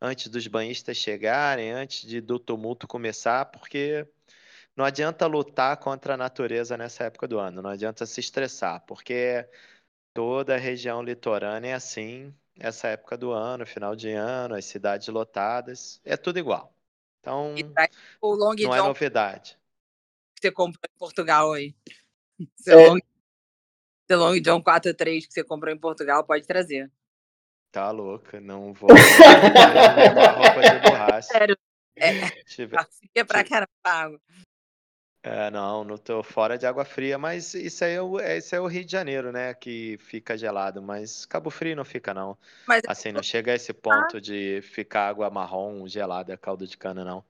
[0.00, 4.06] antes dos banhistas chegarem, antes de, do tumulto começar, porque
[4.76, 9.48] não adianta lutar contra a natureza nessa época do ano, não adianta se estressar, porque
[10.14, 15.08] toda a região litorânea é assim, essa época do ano, final de ano, as cidades
[15.08, 16.74] lotadas, é tudo igual.
[17.20, 19.57] Então, traz o Long não é novidade.
[20.40, 21.74] Que você comprou em Portugal aí.
[22.40, 22.44] É.
[22.56, 22.98] Seu Long,
[24.08, 26.90] seu Long John 4.3 que você comprou em Portugal, pode trazer.
[27.70, 31.22] Tá louca, não vou roupa de borracha.
[31.32, 31.56] Sério,
[32.46, 34.20] Tiver- Passeia pra caramba.
[35.20, 38.54] É, não, não tô fora de água fria, mas isso aí é o, é- isso
[38.54, 39.52] é o Rio de Janeiro, né?
[39.52, 42.38] Que fica gelado, mas Cabo Frio não fica, não.
[42.66, 47.04] Mas Assim, não chega a esse ponto de ficar água marrom gelada, caldo de cana,
[47.04, 47.22] não.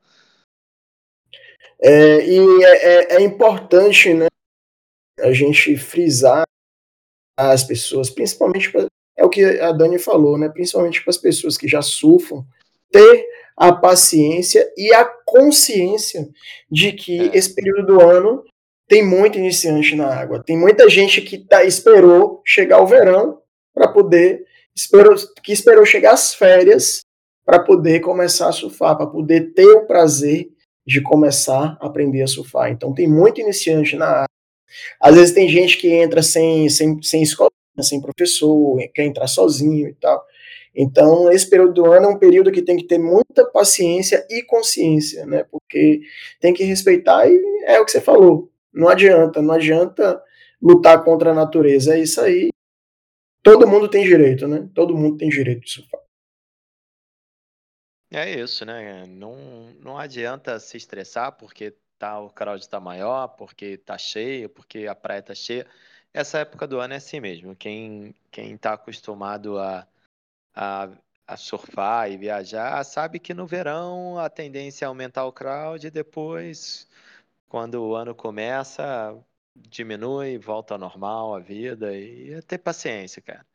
[1.81, 4.27] É, e é, é- é importante né,
[5.21, 6.45] a gente frisar
[7.37, 8.87] as pessoas, principalmente pra-
[9.17, 10.49] é o que a Dani falou, né?
[10.49, 12.45] Principalmente para as pessoas que já surfam,
[12.91, 16.29] ter a paciência e a consciência
[16.71, 17.37] de que É.
[17.37, 18.45] esse período do ano
[18.89, 20.43] tem muito iniciante na água.
[20.43, 23.43] Tem muita gente que tá, esperou chegar o verão
[23.75, 27.01] para poder esperou, que esperou chegar as férias
[27.45, 30.49] para poder começar a surfar, para poder ter o prazer
[30.89, 32.71] de começar a aprender a surfar.
[32.71, 34.29] Então tem muito iniciante na área.
[34.99, 37.51] Às vezes tem gente que entra sem, sem, sem escola,
[37.83, 40.25] sem professor, quer entrar sozinho e tal.
[40.75, 44.43] Então, esse período do ano é um período que tem que ter muita paciência e
[44.43, 45.45] consciência, né?
[45.51, 46.01] Porque
[46.41, 48.51] tem que respeitar e é o que você falou.
[48.73, 50.23] Não adianta, não adianta
[50.63, 51.97] lutar contra a natureza.
[51.97, 52.49] É isso aí.
[53.43, 54.69] Todo mundo tem direito, né?
[54.75, 56.01] Todo mundo tem direito de surfar.
[58.11, 59.05] É isso, né?
[59.07, 59.35] Não,
[59.75, 64.95] não adianta se estressar porque tá, o crowd tá maior, porque tá cheio, porque a
[64.95, 65.67] praia tá cheia.
[66.13, 67.55] Essa época do ano é assim mesmo.
[67.55, 69.87] Quem, quem tá acostumado a,
[70.55, 70.91] a,
[71.27, 75.91] a surfar e viajar sabe que no verão a tendência é aumentar o crowd e
[75.91, 76.89] depois,
[77.49, 79.17] quando o ano começa,
[79.57, 83.47] diminui, volta ao normal a vida e é ter paciência, cara.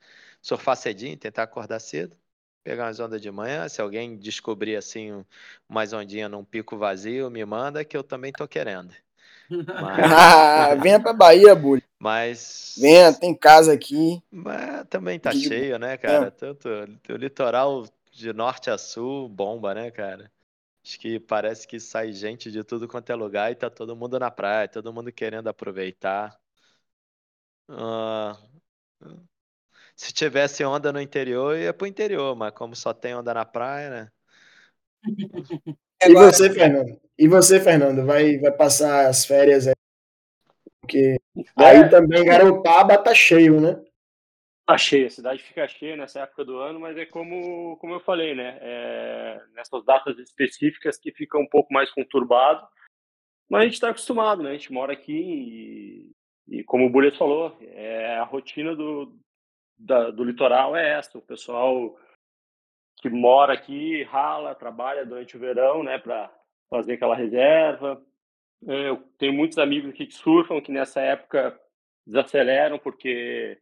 [0.41, 2.17] Surfar cedinho, tentar acordar cedo
[2.63, 3.67] pegar umas ondas de manhã.
[3.69, 5.25] Se alguém descobrir assim um-
[5.69, 8.93] umas ondinhas num pico vazio, me manda que eu também tô querendo.
[9.73, 11.83] Mas, Ah, venha pra Bahia, Bully.
[11.99, 14.21] mas, Venha, tem casa aqui.
[14.31, 16.31] mas também tá De- cheio, né, cara?
[16.31, 16.67] Tanto
[17.09, 20.31] o litoral de norte a sul bomba, né, cara?
[20.85, 24.19] Acho que parece que sai gente de tudo quanto é lugar e tá todo mundo
[24.19, 26.39] na praia, todo mundo querendo aproveitar.
[27.67, 28.37] Ah,
[30.03, 33.89] se tivesse onda no interior, ia pro interior, mas como só tem onda na praia,
[33.89, 34.11] né?
[36.05, 36.99] E você, Fernando?
[37.17, 38.05] E você, Fernando?
[38.05, 39.73] Vai, vai passar as férias aí?
[40.81, 41.17] Porque
[41.55, 43.81] aí É, também Garopaba tá cheio, né?
[44.65, 48.01] Tá cheia, a cidade fica cheia nessa época do ano, mas é como, como eu
[48.01, 48.57] falei, né?
[48.61, 52.67] É, nessas datas específicas que fica um pouco mais conturbado,
[53.49, 54.49] mas a gente está acostumado, né?
[54.49, 56.11] A gente mora aqui
[56.49, 59.17] e, e como o Bullet falou, é, a rotina do,
[59.77, 61.17] da- do litoral é essa.
[61.17, 61.97] O pessoal
[62.97, 65.97] que mora aqui rala, trabalha durante o verão, né?
[65.97, 66.33] Para
[66.69, 68.01] fazer aquela reserva.
[68.67, 71.59] É, Eu tenho muitos amigos aqui que surfam, que nessa época
[72.05, 73.59] desaceleram, porque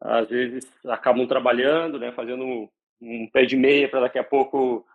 [0.00, 2.70] às vezes acabam trabalhando, né, fazendo
[3.00, 4.86] um, pé de meia para daqui a pouco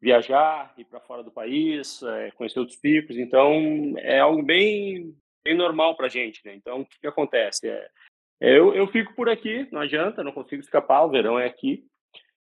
[0.00, 3.16] viajar, ir para fora do país, é, conhecer outros picos.
[3.16, 6.44] Então, é algo bem, bem normal para a gente.
[6.44, 6.54] Né?
[6.54, 7.68] Então, o que, que acontece?
[7.68, 7.90] É,
[8.40, 11.84] eu, eu fico por aqui, não adianta, não consigo escapar, o verão é aqui.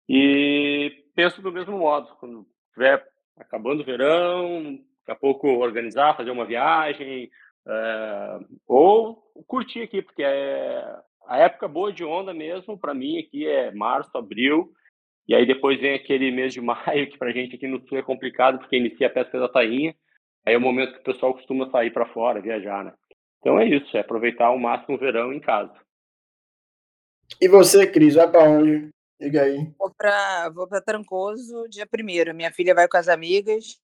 [0.07, 3.05] E penso do mesmo modo, quando estiver
[3.37, 7.29] acabando o verão, daqui a pouco organizar, fazer uma viagem,
[7.67, 10.83] é, ou curtir aqui, porque é
[11.27, 14.71] a época boa de onda mesmo, para mim aqui é março, abril,
[15.27, 18.01] e aí depois vem aquele mês de maio, que para gente aqui no sul é
[18.01, 19.93] complicado, porque inicia a pesca da tainha,
[20.45, 22.93] aí é o momento que o pessoal costuma sair para fora, viajar, né?
[23.47, 25.73] Então é isso, é aproveitar ao máximo o verão em casa.
[27.39, 28.89] E você, Cris, vai para onde?
[29.17, 29.73] Diga aí.
[29.79, 33.79] Vou para vou pra Trancoso dia 1 Minha filha vai com as amigas.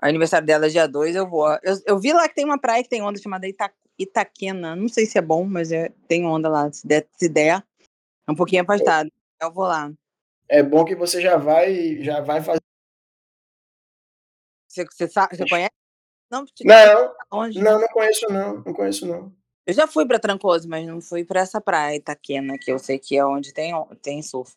[0.00, 1.48] O aniversário dela é dia 2, eu vou.
[1.60, 4.76] Eu, eu vi lá que tem uma praia que tem onda chamada Ita, Itaquena.
[4.76, 7.64] Não sei se é bom, mas é, tem onda lá, se der, se der.
[8.28, 9.10] É um pouquinho afastado.
[9.42, 9.92] Eu vou lá.
[10.48, 12.62] É bom que você já vai, já vai fazer.
[14.68, 15.79] Você, você, sabe, você conhece?
[16.30, 17.14] Não, não,
[17.50, 19.32] não, não conheço não, não conheço não.
[19.66, 22.98] Eu já fui para Trancoso, mas não fui para essa praia Itaquena, que eu sei
[22.98, 24.54] que é onde tem, tem surf.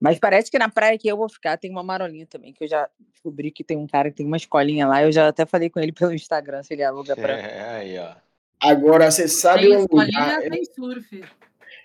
[0.00, 2.68] Mas parece que na praia que eu vou ficar tem uma marolinha também, que eu
[2.68, 5.02] já descobri que tem um cara que tem uma escolinha lá.
[5.02, 7.32] Eu já até falei com ele pelo Instagram se ele aluga pra.
[7.32, 8.14] É, aí, ó.
[8.60, 11.24] Agora, você sabe tem escolinha, tem surf.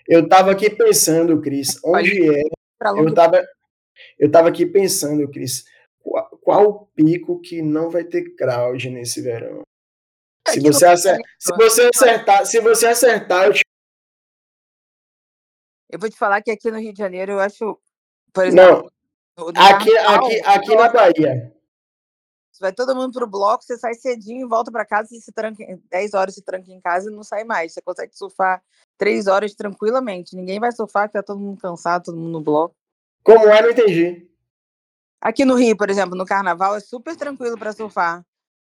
[0.08, 2.42] Eu tava aqui pensando, Cris, onde é.
[2.96, 3.46] Eu tava,
[4.18, 5.64] eu tava aqui pensando, Cris,
[6.02, 9.62] qual, qual o pico que não vai ter crowd nesse verão?
[10.48, 13.62] Se você, acertar, se você acertar, se você acertar, eu te...
[15.88, 17.78] Eu vou te falar que aqui no Rio de Janeiro eu acho
[18.32, 18.90] por exemplo,
[19.36, 21.52] não, aqui, carnaval, aqui, aqui na Bahia.
[22.60, 26.14] Vai todo mundo pro bloco, você sai cedinho, volta para casa e se tranca, 10
[26.14, 27.72] horas se tranca em casa e não sai mais.
[27.72, 28.62] Você consegue surfar
[28.98, 30.36] 3 horas tranquilamente.
[30.36, 32.76] Ninguém vai surfar, que tá todo mundo cansado, todo mundo no bloco.
[33.24, 33.62] Como é?
[33.62, 34.30] Não entendi.
[35.22, 38.26] Aqui no Rio, por exemplo, no carnaval é super tranquilo para surfar.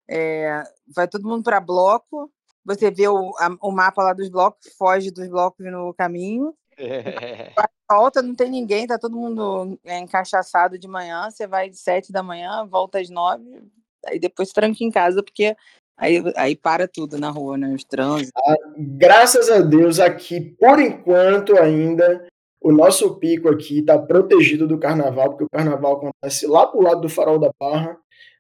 [0.06, 0.62] É,
[0.93, 2.29] vai todo mundo para bloco,
[2.65, 6.53] você vê o, a, o mapa lá dos blocos, foge dos blocos no caminho.
[6.75, 7.53] É.
[7.88, 11.29] Volta, não tem ninguém, tá todo mundo é, encaixaçado de manhã.
[11.29, 13.62] Você vai de sete da manhã, volta às nove,
[14.03, 15.56] aí depois tranca em casa, porque
[15.95, 17.75] aí, aí para tudo na rua, né?
[17.75, 18.32] Os trânsitos.
[18.36, 22.27] Ah, graças a Deus, aqui, por enquanto ainda,
[22.63, 27.02] o nosso pico aqui está protegido do carnaval, porque o carnaval acontece lá pro lado
[27.02, 27.97] do farol da Barra.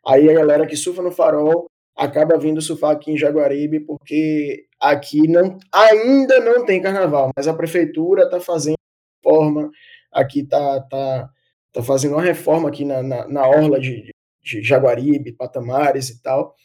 [0.07, 5.27] Aí a galera que surfa no farol acaba vindo surfar aqui em Jaguaribe, porque aqui
[5.27, 8.77] não, ainda não tem carnaval, mas a prefeitura está fazendo
[9.23, 9.69] reforma,
[10.11, 11.29] aqui está tá,
[11.73, 14.09] tá fazendo uma reforma aqui na, na, na orla de,
[14.41, 16.55] de Jaguaribe, Patamares e tal,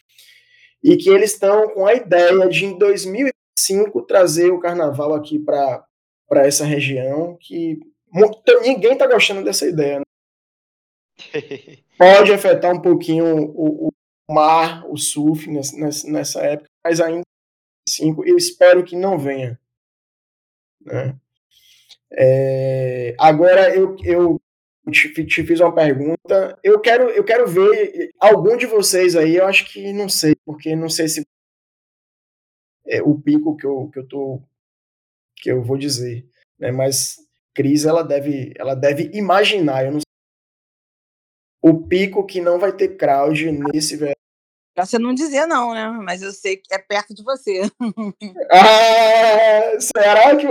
[0.81, 5.83] e que eles estão com a ideia de, em 2005, trazer o carnaval aqui para
[6.37, 7.79] essa região, que
[8.61, 9.99] ninguém está gostando dessa ideia.
[9.99, 10.05] Né?
[11.97, 13.91] Pode afetar um pouquinho o,
[14.29, 17.23] mar, o surf nessa, nessa época, mas ainda
[17.87, 19.59] cinco, eu espero que não venha.
[20.81, 21.15] Né?
[22.11, 24.39] É, agora eu, eu
[24.91, 26.57] te, te, fiz uma pergunta.
[26.63, 30.75] Eu quero, eu quero ver algum de vocês aí, eu acho que não sei, porque
[30.75, 31.25] não sei se
[32.87, 34.41] é o pico que eu, que eu tô
[35.39, 36.27] que eu vou dizer,
[36.59, 36.71] né?
[36.71, 37.17] Mas
[37.53, 40.03] Cris ela deve ela deve imaginar, eu não sei,
[41.61, 44.19] o pico que não vai ter crowd nesse verão
[44.79, 45.89] Pra você não dizer não, né?
[45.89, 47.63] Mas eu sei que é perto de você.
[48.49, 50.47] ah, será que.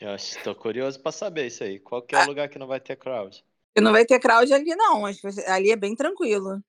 [0.00, 1.78] Eu estou curioso para saber isso aí.
[1.78, 3.44] Qual que é ah, o lugar que não vai ter crowd?
[3.72, 5.04] Que não vai ter crowd ali, não.
[5.46, 6.60] Ali é bem tranquilo.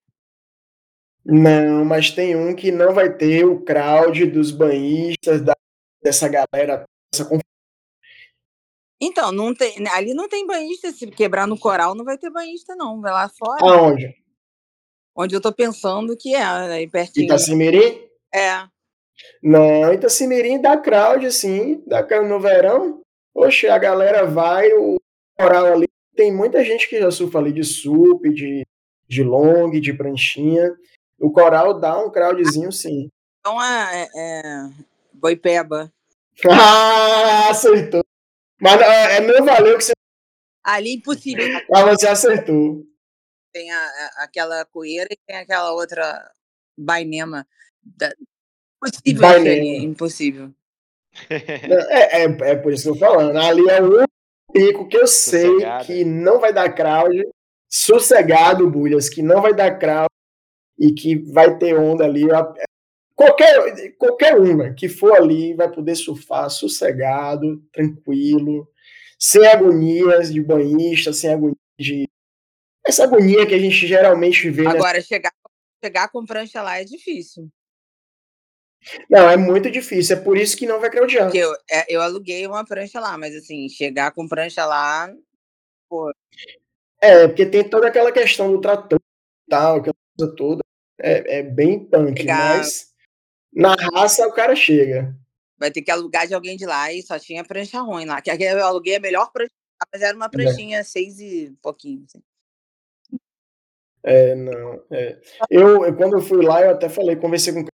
[1.26, 5.56] Não, mas tem um que não vai ter o crowd dos banhistas, da,
[6.04, 6.86] dessa galera.
[7.14, 7.30] Dessa...
[9.02, 10.92] Então, não tem, ali não tem banhista.
[10.92, 13.02] Se quebrar no coral, não vai ter banhista, não.
[13.02, 13.60] Vai lá fora.
[13.62, 14.16] Aonde?
[15.16, 17.26] Onde eu tô pensando que é, aí pertinho.
[17.26, 18.08] Itacimirim?
[18.34, 18.64] É.
[19.42, 23.02] Não, Itacimirim dá crowd, assim, dá no verão.
[23.34, 24.98] Poxa, a galera vai, o
[25.38, 28.66] coral ali, tem muita gente que já surfa ali de sup, de,
[29.08, 30.76] de long, de pranchinha.
[31.20, 33.10] O coral dá um crowdzinho, sim.
[33.40, 34.70] Então é, é
[35.14, 35.92] Boipeba.
[36.50, 38.04] Ah, acertou.
[38.60, 39.94] Mas é, não valeu que você.
[40.64, 41.46] Ali impossível.
[41.70, 42.86] Mas você acertou
[43.52, 46.32] tem a, a, aquela coeira e tem aquela outra
[46.78, 47.46] bainema.
[47.84, 48.12] Da...
[48.84, 50.52] Impossível ali, impossível.
[51.30, 53.38] É, é, é por isso que eu tô falando.
[53.38, 54.06] Ali é o
[54.52, 55.86] pico que eu sei Sossegado.
[55.86, 57.28] que não vai dar crowd.
[57.70, 60.10] Sossegado, Bulhas, que não vai dar crowd
[60.80, 62.24] e que vai ter onda ali.
[63.22, 68.68] Qualquer, qualquer uma que for ali vai poder surfar sossegado, tranquilo,
[69.20, 72.10] sem agonias de banhista, sem agonia de
[72.84, 74.66] essa agonia que a gente geralmente vê.
[74.66, 75.08] Agora, nessa...
[75.08, 75.32] chegar,
[75.84, 77.48] chegar com prancha lá é difícil.
[79.08, 80.18] Não, é muito difícil.
[80.18, 81.30] É por isso que não vai crowdear.
[81.36, 85.14] Eu, é, eu aluguei uma prancha lá, mas assim, chegar com prancha lá.
[85.88, 86.12] Pô.
[87.00, 90.64] É, porque tem toda aquela questão do trator e tal, aquela coisa toda.
[91.00, 92.91] é, é bem punk, Pegar- mas
[93.54, 95.16] na raça o cara chega.
[95.58, 98.22] Vai ter que alugar de alguém de lá e só tinha prancha ruim lá.
[98.22, 99.52] Que eu aluguei a melhor prancha,
[99.94, 102.04] mas era uma pranchinha seis e pouquinho.
[102.06, 102.22] assim.
[104.04, 104.84] É, não.
[104.90, 105.22] é.
[105.50, 107.66] Eu, eu, quando eu fui lá, eu até falei, conversei com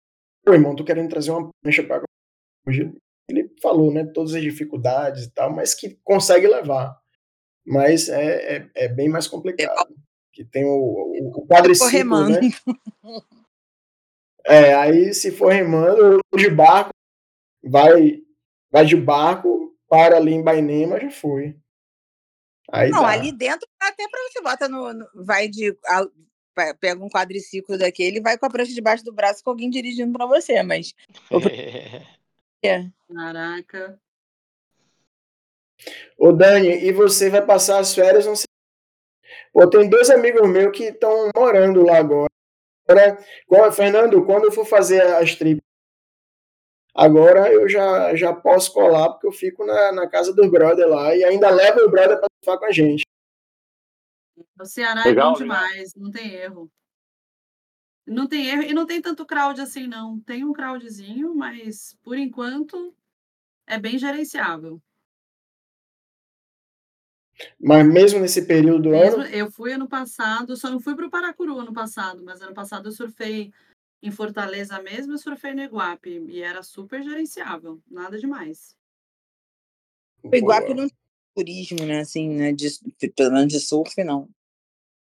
[0.47, 2.03] o irmão, tô querendo trazer uma prancha para
[2.67, 2.93] hoje.
[3.30, 6.97] Ele falou, né, todas as dificuldades e tal, mas que consegue levar.
[7.65, 9.93] Mas é, é, é bem mais complicado.
[10.34, 12.39] Que tem o, o, o Ficou quadriciclo, né?
[14.47, 16.91] É, aí se for remando, de barco,
[17.63, 18.21] vai,
[18.71, 21.55] vai de barco, para ali em Bainema, já foi.
[22.71, 23.09] Aí Não, dá.
[23.09, 24.93] ali dentro até pra você bota no.
[24.93, 25.77] no- vai de.
[25.85, 26.05] a-
[26.55, 29.69] pe- pega um quadriciclo daquele e vai com a prancha debaixo do braço com alguém
[29.69, 30.93] dirigindo pra você, mas.
[32.63, 32.89] É.
[33.13, 34.01] Caraca.
[36.17, 38.47] Ô Dani, e você vai passar as férias não sei.
[39.53, 42.27] Pô, tem dois amigos meus que estão morando lá agora.
[42.88, 43.17] Agora,
[43.47, 45.61] qual- Fernando, quando eu for fazer as tripas,
[46.95, 51.15] agora eu já, já posso colar, porque eu fico na, na casa do brother lá
[51.15, 53.03] e ainda levo o brother para ficar com a gente.
[54.59, 56.71] O Ceará Legal, é bom demais, não tem erro.
[58.05, 60.19] Não tem erro e não tem tanto crowd assim, não.
[60.21, 62.95] Tem um crowdzinho, mas por enquanto
[63.67, 64.81] é bem gerenciável.
[67.59, 71.05] Mas mesmo nesse período do Mesmo, ano, eu fui ano passado, só não fui para
[71.05, 73.51] o Paracuru ano passado, mas ano passado eu surfei
[74.01, 78.75] em Fortaleza mesmo, eu surfei no Iguape e era super gerenciável, nada demais.
[80.23, 80.97] O Iguape não tem
[81.35, 81.99] turismo, né?
[81.99, 82.51] Assim, né?
[82.51, 82.67] De,
[83.15, 84.29] pelo menos de surf, não.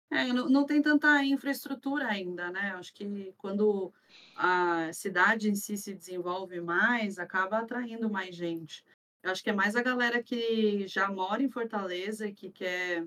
[0.09, 2.73] É, não, não tem tanta infraestrutura ainda, né?
[2.78, 3.93] Acho que quando
[4.36, 8.86] a cidade em si se desenvolve mais, acaba atraindo mais gente.
[9.28, 13.05] Eu acho que é mais a galera que já mora em Fortaleza e que quer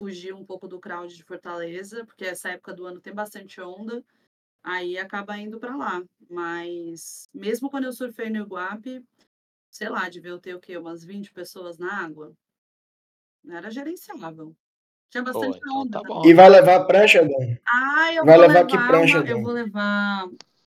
[0.00, 4.04] fugir um pouco do crowd de Fortaleza, porque essa época do ano tem bastante onda,
[4.64, 6.02] aí acaba indo para lá.
[6.28, 9.00] Mas mesmo quando eu surfei no Iguape,
[9.70, 10.76] sei lá, devia ter o quê?
[10.76, 12.32] Umas 20 pessoas na água.
[13.48, 14.52] Era gerenciável.
[15.08, 17.60] Tinha Pô, bastante então onda tá e vai levar a prancha, Dani?
[17.64, 20.28] Ah, eu Vai vou levar levar que prancha, uma, eu vou levar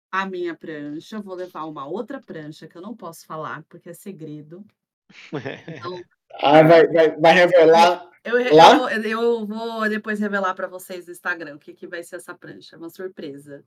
[0.10, 3.94] a minha prancha, vou levar uma outra prancha que eu não posso falar porque é
[3.94, 4.66] segredo.
[5.68, 6.02] Então,
[6.42, 8.92] Ah, vai, vai, vai revelar eu, Lá?
[8.92, 12.34] eu, eu vou depois revelar para vocês no Instagram o que, que vai ser essa
[12.34, 13.64] prancha, uma surpresa.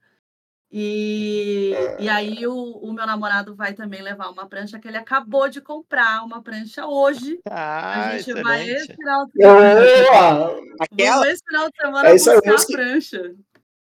[0.70, 5.48] E, e aí o, o meu namorado vai também levar uma prancha que ele acabou
[5.48, 7.40] de comprar, uma prancha hoje.
[7.48, 8.96] A Ah, gente vai esse excelente.
[8.96, 10.60] final de semana.
[10.80, 11.16] Aquela.
[11.20, 13.34] Vamos esse final de semana É buscar a prancha.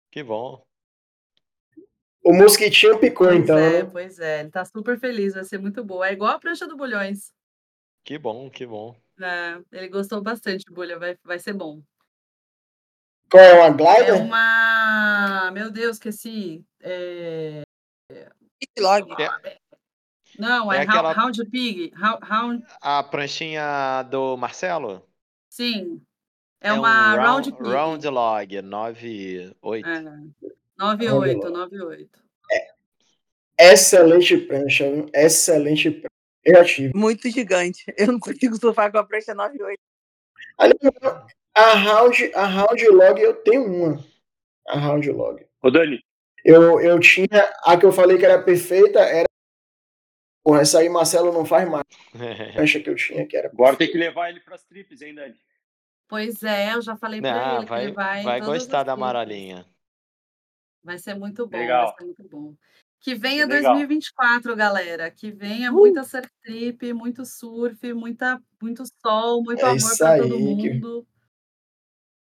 [0.09, 0.65] Que bom.
[2.23, 3.89] O mosquitinho picou, Pois então, é, né?
[3.91, 4.39] pois é.
[4.41, 6.07] Ele tá super feliz, vai ser muito boa.
[6.07, 7.31] É igual a prancha do Bulhões.
[8.05, 8.95] Que bom, que bom.
[9.21, 11.81] É, ele gostou bastante, Bulha, vai, vai ser bom.
[13.29, 14.21] Qual é uma É glider?
[14.21, 15.51] uma.
[15.51, 16.63] Meu Deus, esqueci.
[16.81, 17.63] É...
[18.79, 19.07] Log.
[20.39, 21.91] Não, é, É aquela- Round, Pig.
[21.95, 25.07] Round, A pranchinha do Marcelo?
[25.49, 26.01] Sim.
[26.61, 27.69] É, um uma round, Round Pig.
[27.69, 29.87] round log 98.
[29.87, 30.03] É.
[30.77, 32.19] 98, 98.
[33.59, 35.05] Excelente prancha, viu?
[35.13, 36.07] excelente prancha.
[36.43, 36.91] Eu já tive.
[36.95, 37.85] Muito gigante.
[37.97, 39.79] Eu não consigo surfar com a prancha 98.
[40.57, 40.73] Ali,
[41.55, 44.03] a round, a round log eu tenho uma.
[44.67, 45.45] A round log.
[45.61, 46.03] Ô, Dani,
[46.43, 47.27] Eu, eu tinha.
[47.63, 49.25] A que eu falei que era perfeita era.
[50.43, 51.85] Porra, essa aí Marcelo não faz mais.
[52.49, 53.47] A prancha que eu tinha que era.
[53.47, 55.35] agora tem que levar ele pras trips, hein, Dani?
[56.09, 58.23] Pois é, eu já falei pra Não, ele que vai, ele vai.
[58.23, 59.09] vai gostar as da tribos.
[59.09, 59.65] amarelinha.
[60.83, 61.87] Vai ser muito bom, Legal.
[61.87, 62.55] vai ser muito bom.
[62.99, 63.73] Que venha Legal.
[63.73, 65.09] 2024, galera.
[65.11, 65.75] Que venha Uh!
[65.75, 70.69] muita surf trip, muito surf, muita, muito sol, muito É amor para todo aí, que-
[70.73, 71.07] mundo.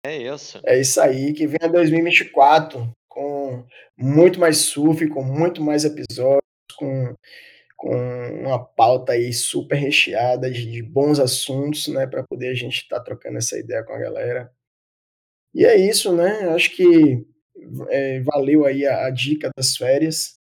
[0.05, 0.61] É isso.
[0.65, 3.65] É isso aí, que venha 2024 com
[3.97, 6.43] muito mais surf, com muito mais episódios,
[6.77, 7.15] com,
[7.77, 7.95] com
[8.41, 13.01] uma pauta aí super recheada de, de bons assuntos, né, para poder a gente estar
[13.01, 14.53] trocando essa ideia com a galera.
[15.55, 16.49] E é isso, né?
[16.49, 17.25] Acho que
[17.89, 20.35] é, valeu aí a, a dica das férias,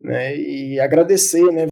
[0.00, 0.36] né?
[0.36, 1.66] E agradecer, né?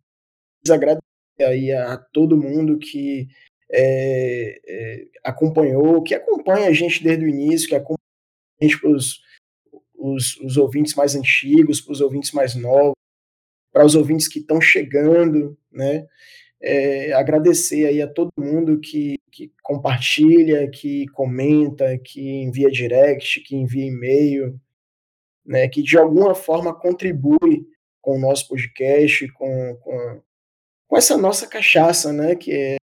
[0.69, 1.03] Agradecer
[1.41, 3.29] aí a, todo mundo que
[3.71, 7.99] é, é, acompanhou, que acompanha a gente desde o início, que acompanha
[8.61, 12.95] a gente para os, os ouvintes mais antigos, para os ouvintes mais novos,
[13.73, 16.07] para os ouvintes que estão chegando, né?
[16.63, 23.57] É, agradecer aí a todo mundo que, que compartilha, que comenta, que envia direct, que
[23.57, 24.61] envia e-mail,
[25.45, 25.69] né?
[25.69, 27.67] Que de alguma forma contribui
[28.03, 30.23] com o nosso podcast, com, com,
[30.87, 32.35] com essa nossa cachaça, né?
[32.35, 32.77] Que é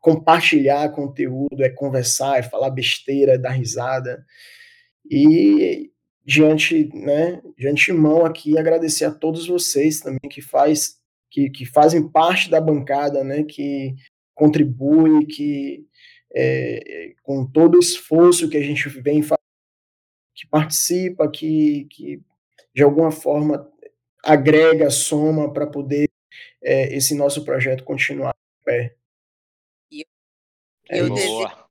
[0.00, 4.24] compartilhar conteúdo, é conversar, é falar besteira, é dar risada.
[5.10, 5.90] E
[6.24, 10.96] diante, né, de antemão aqui agradecer a todos vocês também que faz
[11.30, 13.94] que, que fazem parte da bancada, né, que
[14.34, 15.86] contribui, que
[16.34, 19.36] é, com todo o esforço que a gente vem fazendo,
[20.34, 22.20] que participa, que, que
[22.74, 23.70] de alguma forma
[24.22, 26.08] agrega, soma para poder
[26.62, 28.96] é, esse nosso projeto continuar em pé.
[29.90, 30.04] E
[30.90, 31.66] é eu desejo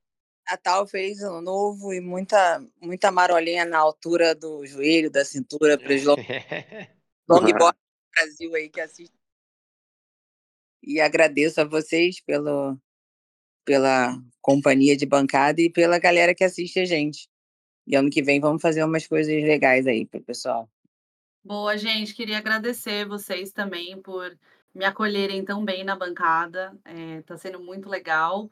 [0.50, 5.94] Natal, feliz ano novo e muita, muita marolinha na altura do joelho, da cintura para
[5.94, 6.16] os long...
[7.28, 9.15] longboard do Brasil aí que assistem.
[10.86, 12.78] E agradeço a vocês pelo,
[13.66, 17.28] pela companhia de bancada e pela galera que assiste a gente.
[17.88, 20.70] E ano que vem vamos fazer umas coisas legais aí pro pessoal.
[21.44, 22.14] Boa, gente.
[22.14, 24.38] Queria agradecer vocês também por
[24.74, 26.78] me acolherem tão bem na bancada.
[27.20, 28.50] Está é, sendo muito legal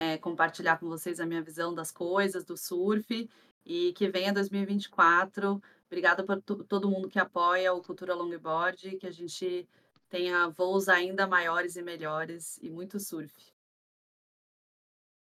[0.00, 3.28] é, compartilhar com vocês a minha visão das coisas, do surf.
[3.64, 5.60] E que venha 2024.
[5.86, 9.68] Obrigada por todo mundo que apoia o Cultura Longboard, que a gente
[10.08, 13.34] tenha voos ainda maiores e melhores e muito surf.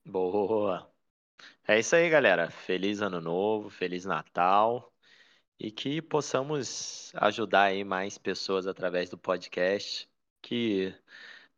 [0.05, 0.89] Boa!
[1.67, 2.49] É isso aí, galera.
[2.51, 4.93] Feliz Ano Novo, Feliz Natal
[5.59, 10.09] e que possamos ajudar aí mais pessoas através do podcast.
[10.41, 10.93] Que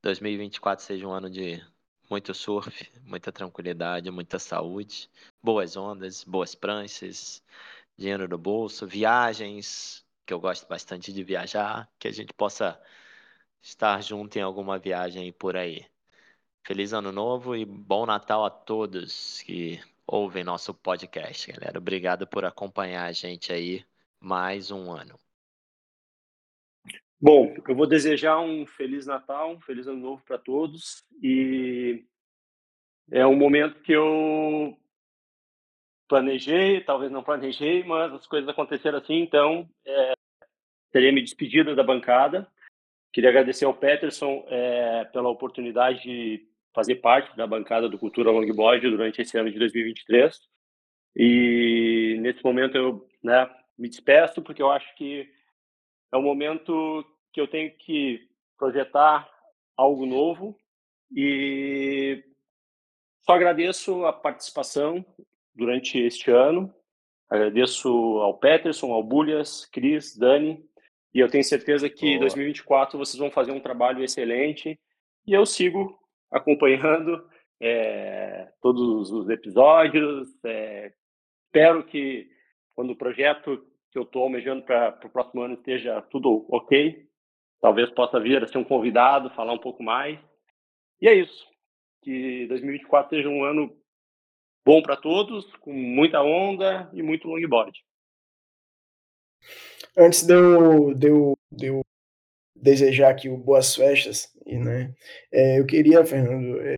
[0.02, 1.62] 2024 seja um ano de
[2.10, 5.10] muito surf, muita tranquilidade, muita saúde,
[5.42, 7.44] boas ondas, boas pranchas,
[7.98, 12.82] dinheiro no bolso, viagens, que eu gosto bastante de viajar, que a gente possa
[13.62, 15.86] estar junto em alguma viagem por aí.
[16.66, 21.78] Feliz Ano Novo e bom Natal a todos que ouvem nosso podcast, galera.
[21.78, 23.86] Obrigado por acompanhar a gente aí
[24.20, 25.20] mais um ano.
[27.20, 32.05] Bom, eu vou desejar um feliz Natal, um feliz Ano Novo para todos e
[33.10, 34.78] é um momento que eu
[36.08, 40.14] planejei, talvez não planejei, mas as coisas aconteceram assim, então é,
[40.91, 42.47] teria me despedido da bancada.
[43.12, 48.89] Queria agradecer ao Peterson é, pela oportunidade de fazer parte da bancada do Cultura Longboard
[48.89, 50.39] durante esse ano de 2023.
[51.16, 55.28] E nesse momento eu né, me despeço, porque eu acho que
[56.12, 57.03] é um momento
[57.34, 58.28] que eu tenho que
[58.58, 59.30] projetar
[59.76, 60.58] algo novo
[61.12, 62.24] e
[63.22, 65.05] só agradeço a participação
[65.55, 66.74] durante este ano.
[67.30, 70.64] Agradeço ao Peterson, ao Bulhas, Cris, Dani,
[71.14, 74.80] e eu tenho certeza que em 2024 vocês vão fazer um trabalho excelente.
[75.26, 75.97] E eu sigo
[76.32, 77.28] acompanhando
[77.60, 80.30] é, todos os episódios.
[80.45, 80.93] É,
[81.45, 82.30] espero que
[82.76, 87.08] quando o projeto que eu estou almejando para o próximo ano esteja tudo ok,
[87.62, 90.20] talvez possa vir a ser um convidado, falar um pouco mais.
[91.01, 91.47] E é isso.
[92.03, 93.76] Que 2024 seja um ano
[94.66, 97.72] bom para todos, com muita onda e muito longboard.
[99.98, 101.82] Antes de eu, de eu, de eu
[102.56, 104.94] desejar aqui boas festas, né,
[105.32, 106.76] é, eu queria, Fernando, é,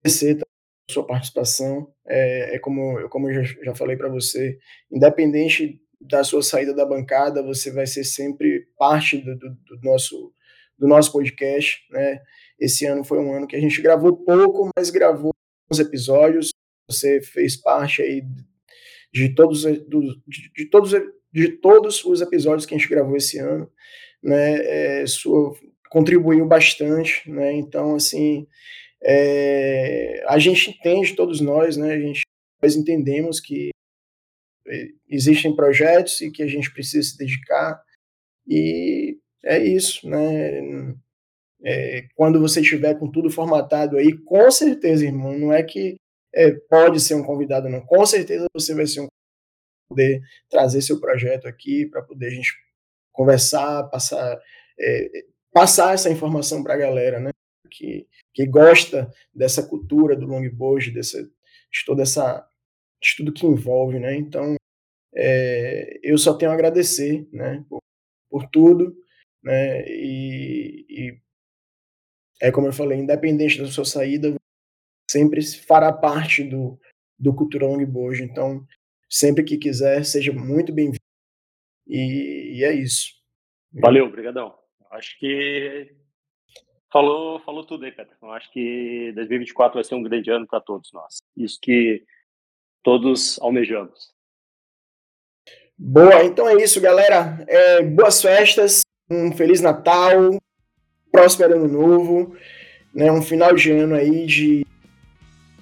[0.00, 1.92] agradecer a sua participação.
[2.06, 4.58] É, é como, como eu já, já falei para você,
[4.90, 10.32] independente da sua saída da bancada, você vai ser sempre parte do, do, do, nosso,
[10.78, 11.86] do nosso podcast.
[11.90, 12.20] Né?
[12.58, 15.32] Esse ano foi um ano que a gente gravou pouco, mas gravou
[15.70, 16.50] uns episódios.
[16.90, 18.22] Você fez parte aí
[19.12, 20.94] de todos, de, de todos
[21.32, 23.70] de todos os episódios que a gente gravou esse ano,
[24.22, 25.54] né, é, sua,
[25.88, 28.46] contribuiu bastante, né, então, assim,
[29.02, 32.22] é, a gente entende, todos nós, né, a gente,
[32.62, 33.70] nós entendemos que
[35.08, 37.82] existem projetos e que a gente precisa se dedicar,
[38.46, 40.94] e é isso, né,
[41.64, 45.96] é, quando você estiver com tudo formatado aí, com certeza, irmão, não é que
[46.34, 49.08] é, pode ser um convidado, não, com certeza você vai ser um
[49.90, 52.52] poder trazer seu projeto aqui, para poder a gente
[53.12, 54.40] conversar, passar,
[54.78, 57.30] é, passar essa informação para a galera, né?
[57.68, 62.46] Que, que gosta dessa cultura do longboard, dessa, de toda essa,
[63.02, 64.14] de tudo que envolve, né?
[64.14, 64.54] Então,
[65.14, 67.64] é, eu só tenho a agradecer, né?
[67.68, 67.80] Por,
[68.30, 68.96] por tudo,
[69.42, 69.84] né?
[69.88, 71.20] E, e,
[72.40, 74.34] é como eu falei, independente da sua saída,
[75.10, 76.80] sempre fará parte do,
[77.18, 78.22] do Cultura Longboard.
[78.22, 78.66] Então,
[79.10, 81.00] Sempre que quiser, seja muito bem-vindo.
[81.86, 83.08] E, e, é isso.
[83.72, 84.54] Valeu, obrigadão.
[84.92, 85.92] Acho que
[86.92, 88.14] falou, falou tudo aí, Pedro.
[88.22, 91.18] Eu acho que 2024 vai ser um grande ano para todos nós.
[91.36, 92.04] Isso que
[92.84, 94.12] todos almejamos.
[95.76, 97.44] Boa, então é isso, galera.
[97.48, 100.38] É, boas festas, um Feliz Natal,
[101.10, 102.36] próspero Ano Novo,
[102.94, 104.64] né, um final de ano aí de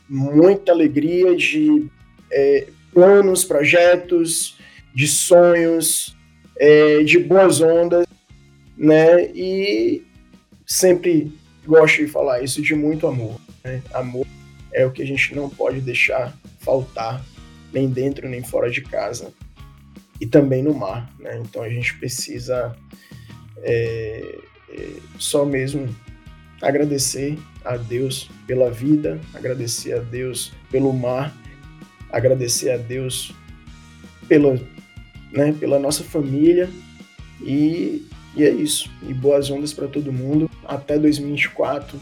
[0.08, 1.88] muita alegria, de
[2.30, 4.56] é, planos, projetos,
[4.94, 6.16] de sonhos,
[6.58, 8.06] é, de boas ondas,
[8.76, 9.30] né?
[9.34, 10.02] E
[10.66, 11.32] sempre
[11.66, 13.40] gosto de falar isso de muito amor.
[13.64, 13.82] Né?
[13.92, 14.26] Amor
[14.72, 17.24] é o que a gente não pode deixar faltar,
[17.72, 19.32] nem dentro nem fora de casa,
[20.20, 21.10] e também no mar.
[21.18, 21.40] Né?
[21.42, 22.76] Então a gente precisa
[23.62, 24.38] é,
[24.70, 25.94] é, só mesmo
[26.60, 31.36] agradecer a Deus pela vida, agradecer a Deus pelo mar,
[32.10, 33.32] agradecer a Deus
[34.28, 34.60] pela,
[35.32, 36.68] né, pela nossa família
[37.40, 38.06] e,
[38.36, 38.90] e é isso.
[39.08, 40.50] E boas ondas para todo mundo.
[40.64, 41.98] Até 2024.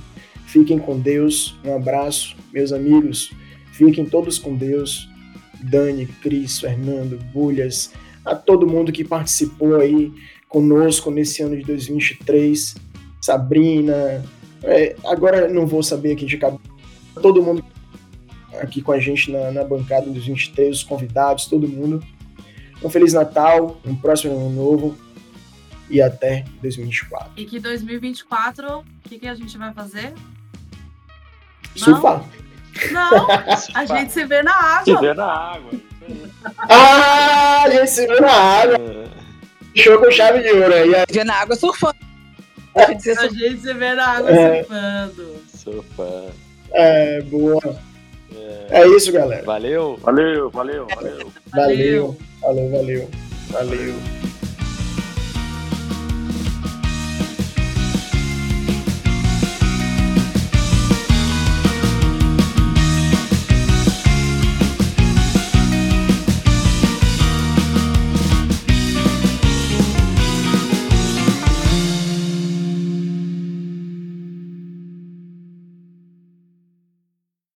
[0.47, 1.59] Fiquem com Deus.
[1.65, 3.31] Um abraço, meus amigos.
[3.73, 5.09] Fiquem todos com Deus.
[5.63, 7.91] Dani, Cris, Fernando, Bulhas,
[8.25, 10.13] a todo mundo que participou aí
[10.49, 12.77] conosco nesse ano de 2023.
[13.21, 14.25] Sabrina,
[14.63, 16.63] é, agora não vou saber aqui de cabeça.
[17.21, 17.65] Todo mundo
[18.61, 22.03] aqui com a gente na, na bancada dos 23, os convidados, todo mundo.
[22.83, 24.97] Um Feliz Natal, um próximo ano novo
[25.89, 27.33] e até 2024.
[27.37, 30.13] E que 2024, o que, que a gente vai fazer?
[31.75, 32.25] Surfar.
[32.91, 33.27] Não,
[33.75, 34.85] a gente se vê na água.
[34.85, 35.71] Se vê na água.
[36.69, 38.79] ah, a gente se vê na água.
[39.75, 40.91] Fechou com chave de ouro aí.
[41.11, 41.97] Vê na água surfando.
[42.75, 44.63] A gente se vê na água é.
[44.63, 45.37] surfando.
[45.55, 46.33] Surfando.
[46.73, 47.86] É, boa.
[48.71, 48.83] É.
[48.83, 49.43] é isso, galera.
[49.45, 49.99] Valeu.
[50.03, 51.33] Valeu, valeu, valeu.
[51.53, 53.09] Valeu, valeu, valeu.
[53.51, 54.26] Valeu.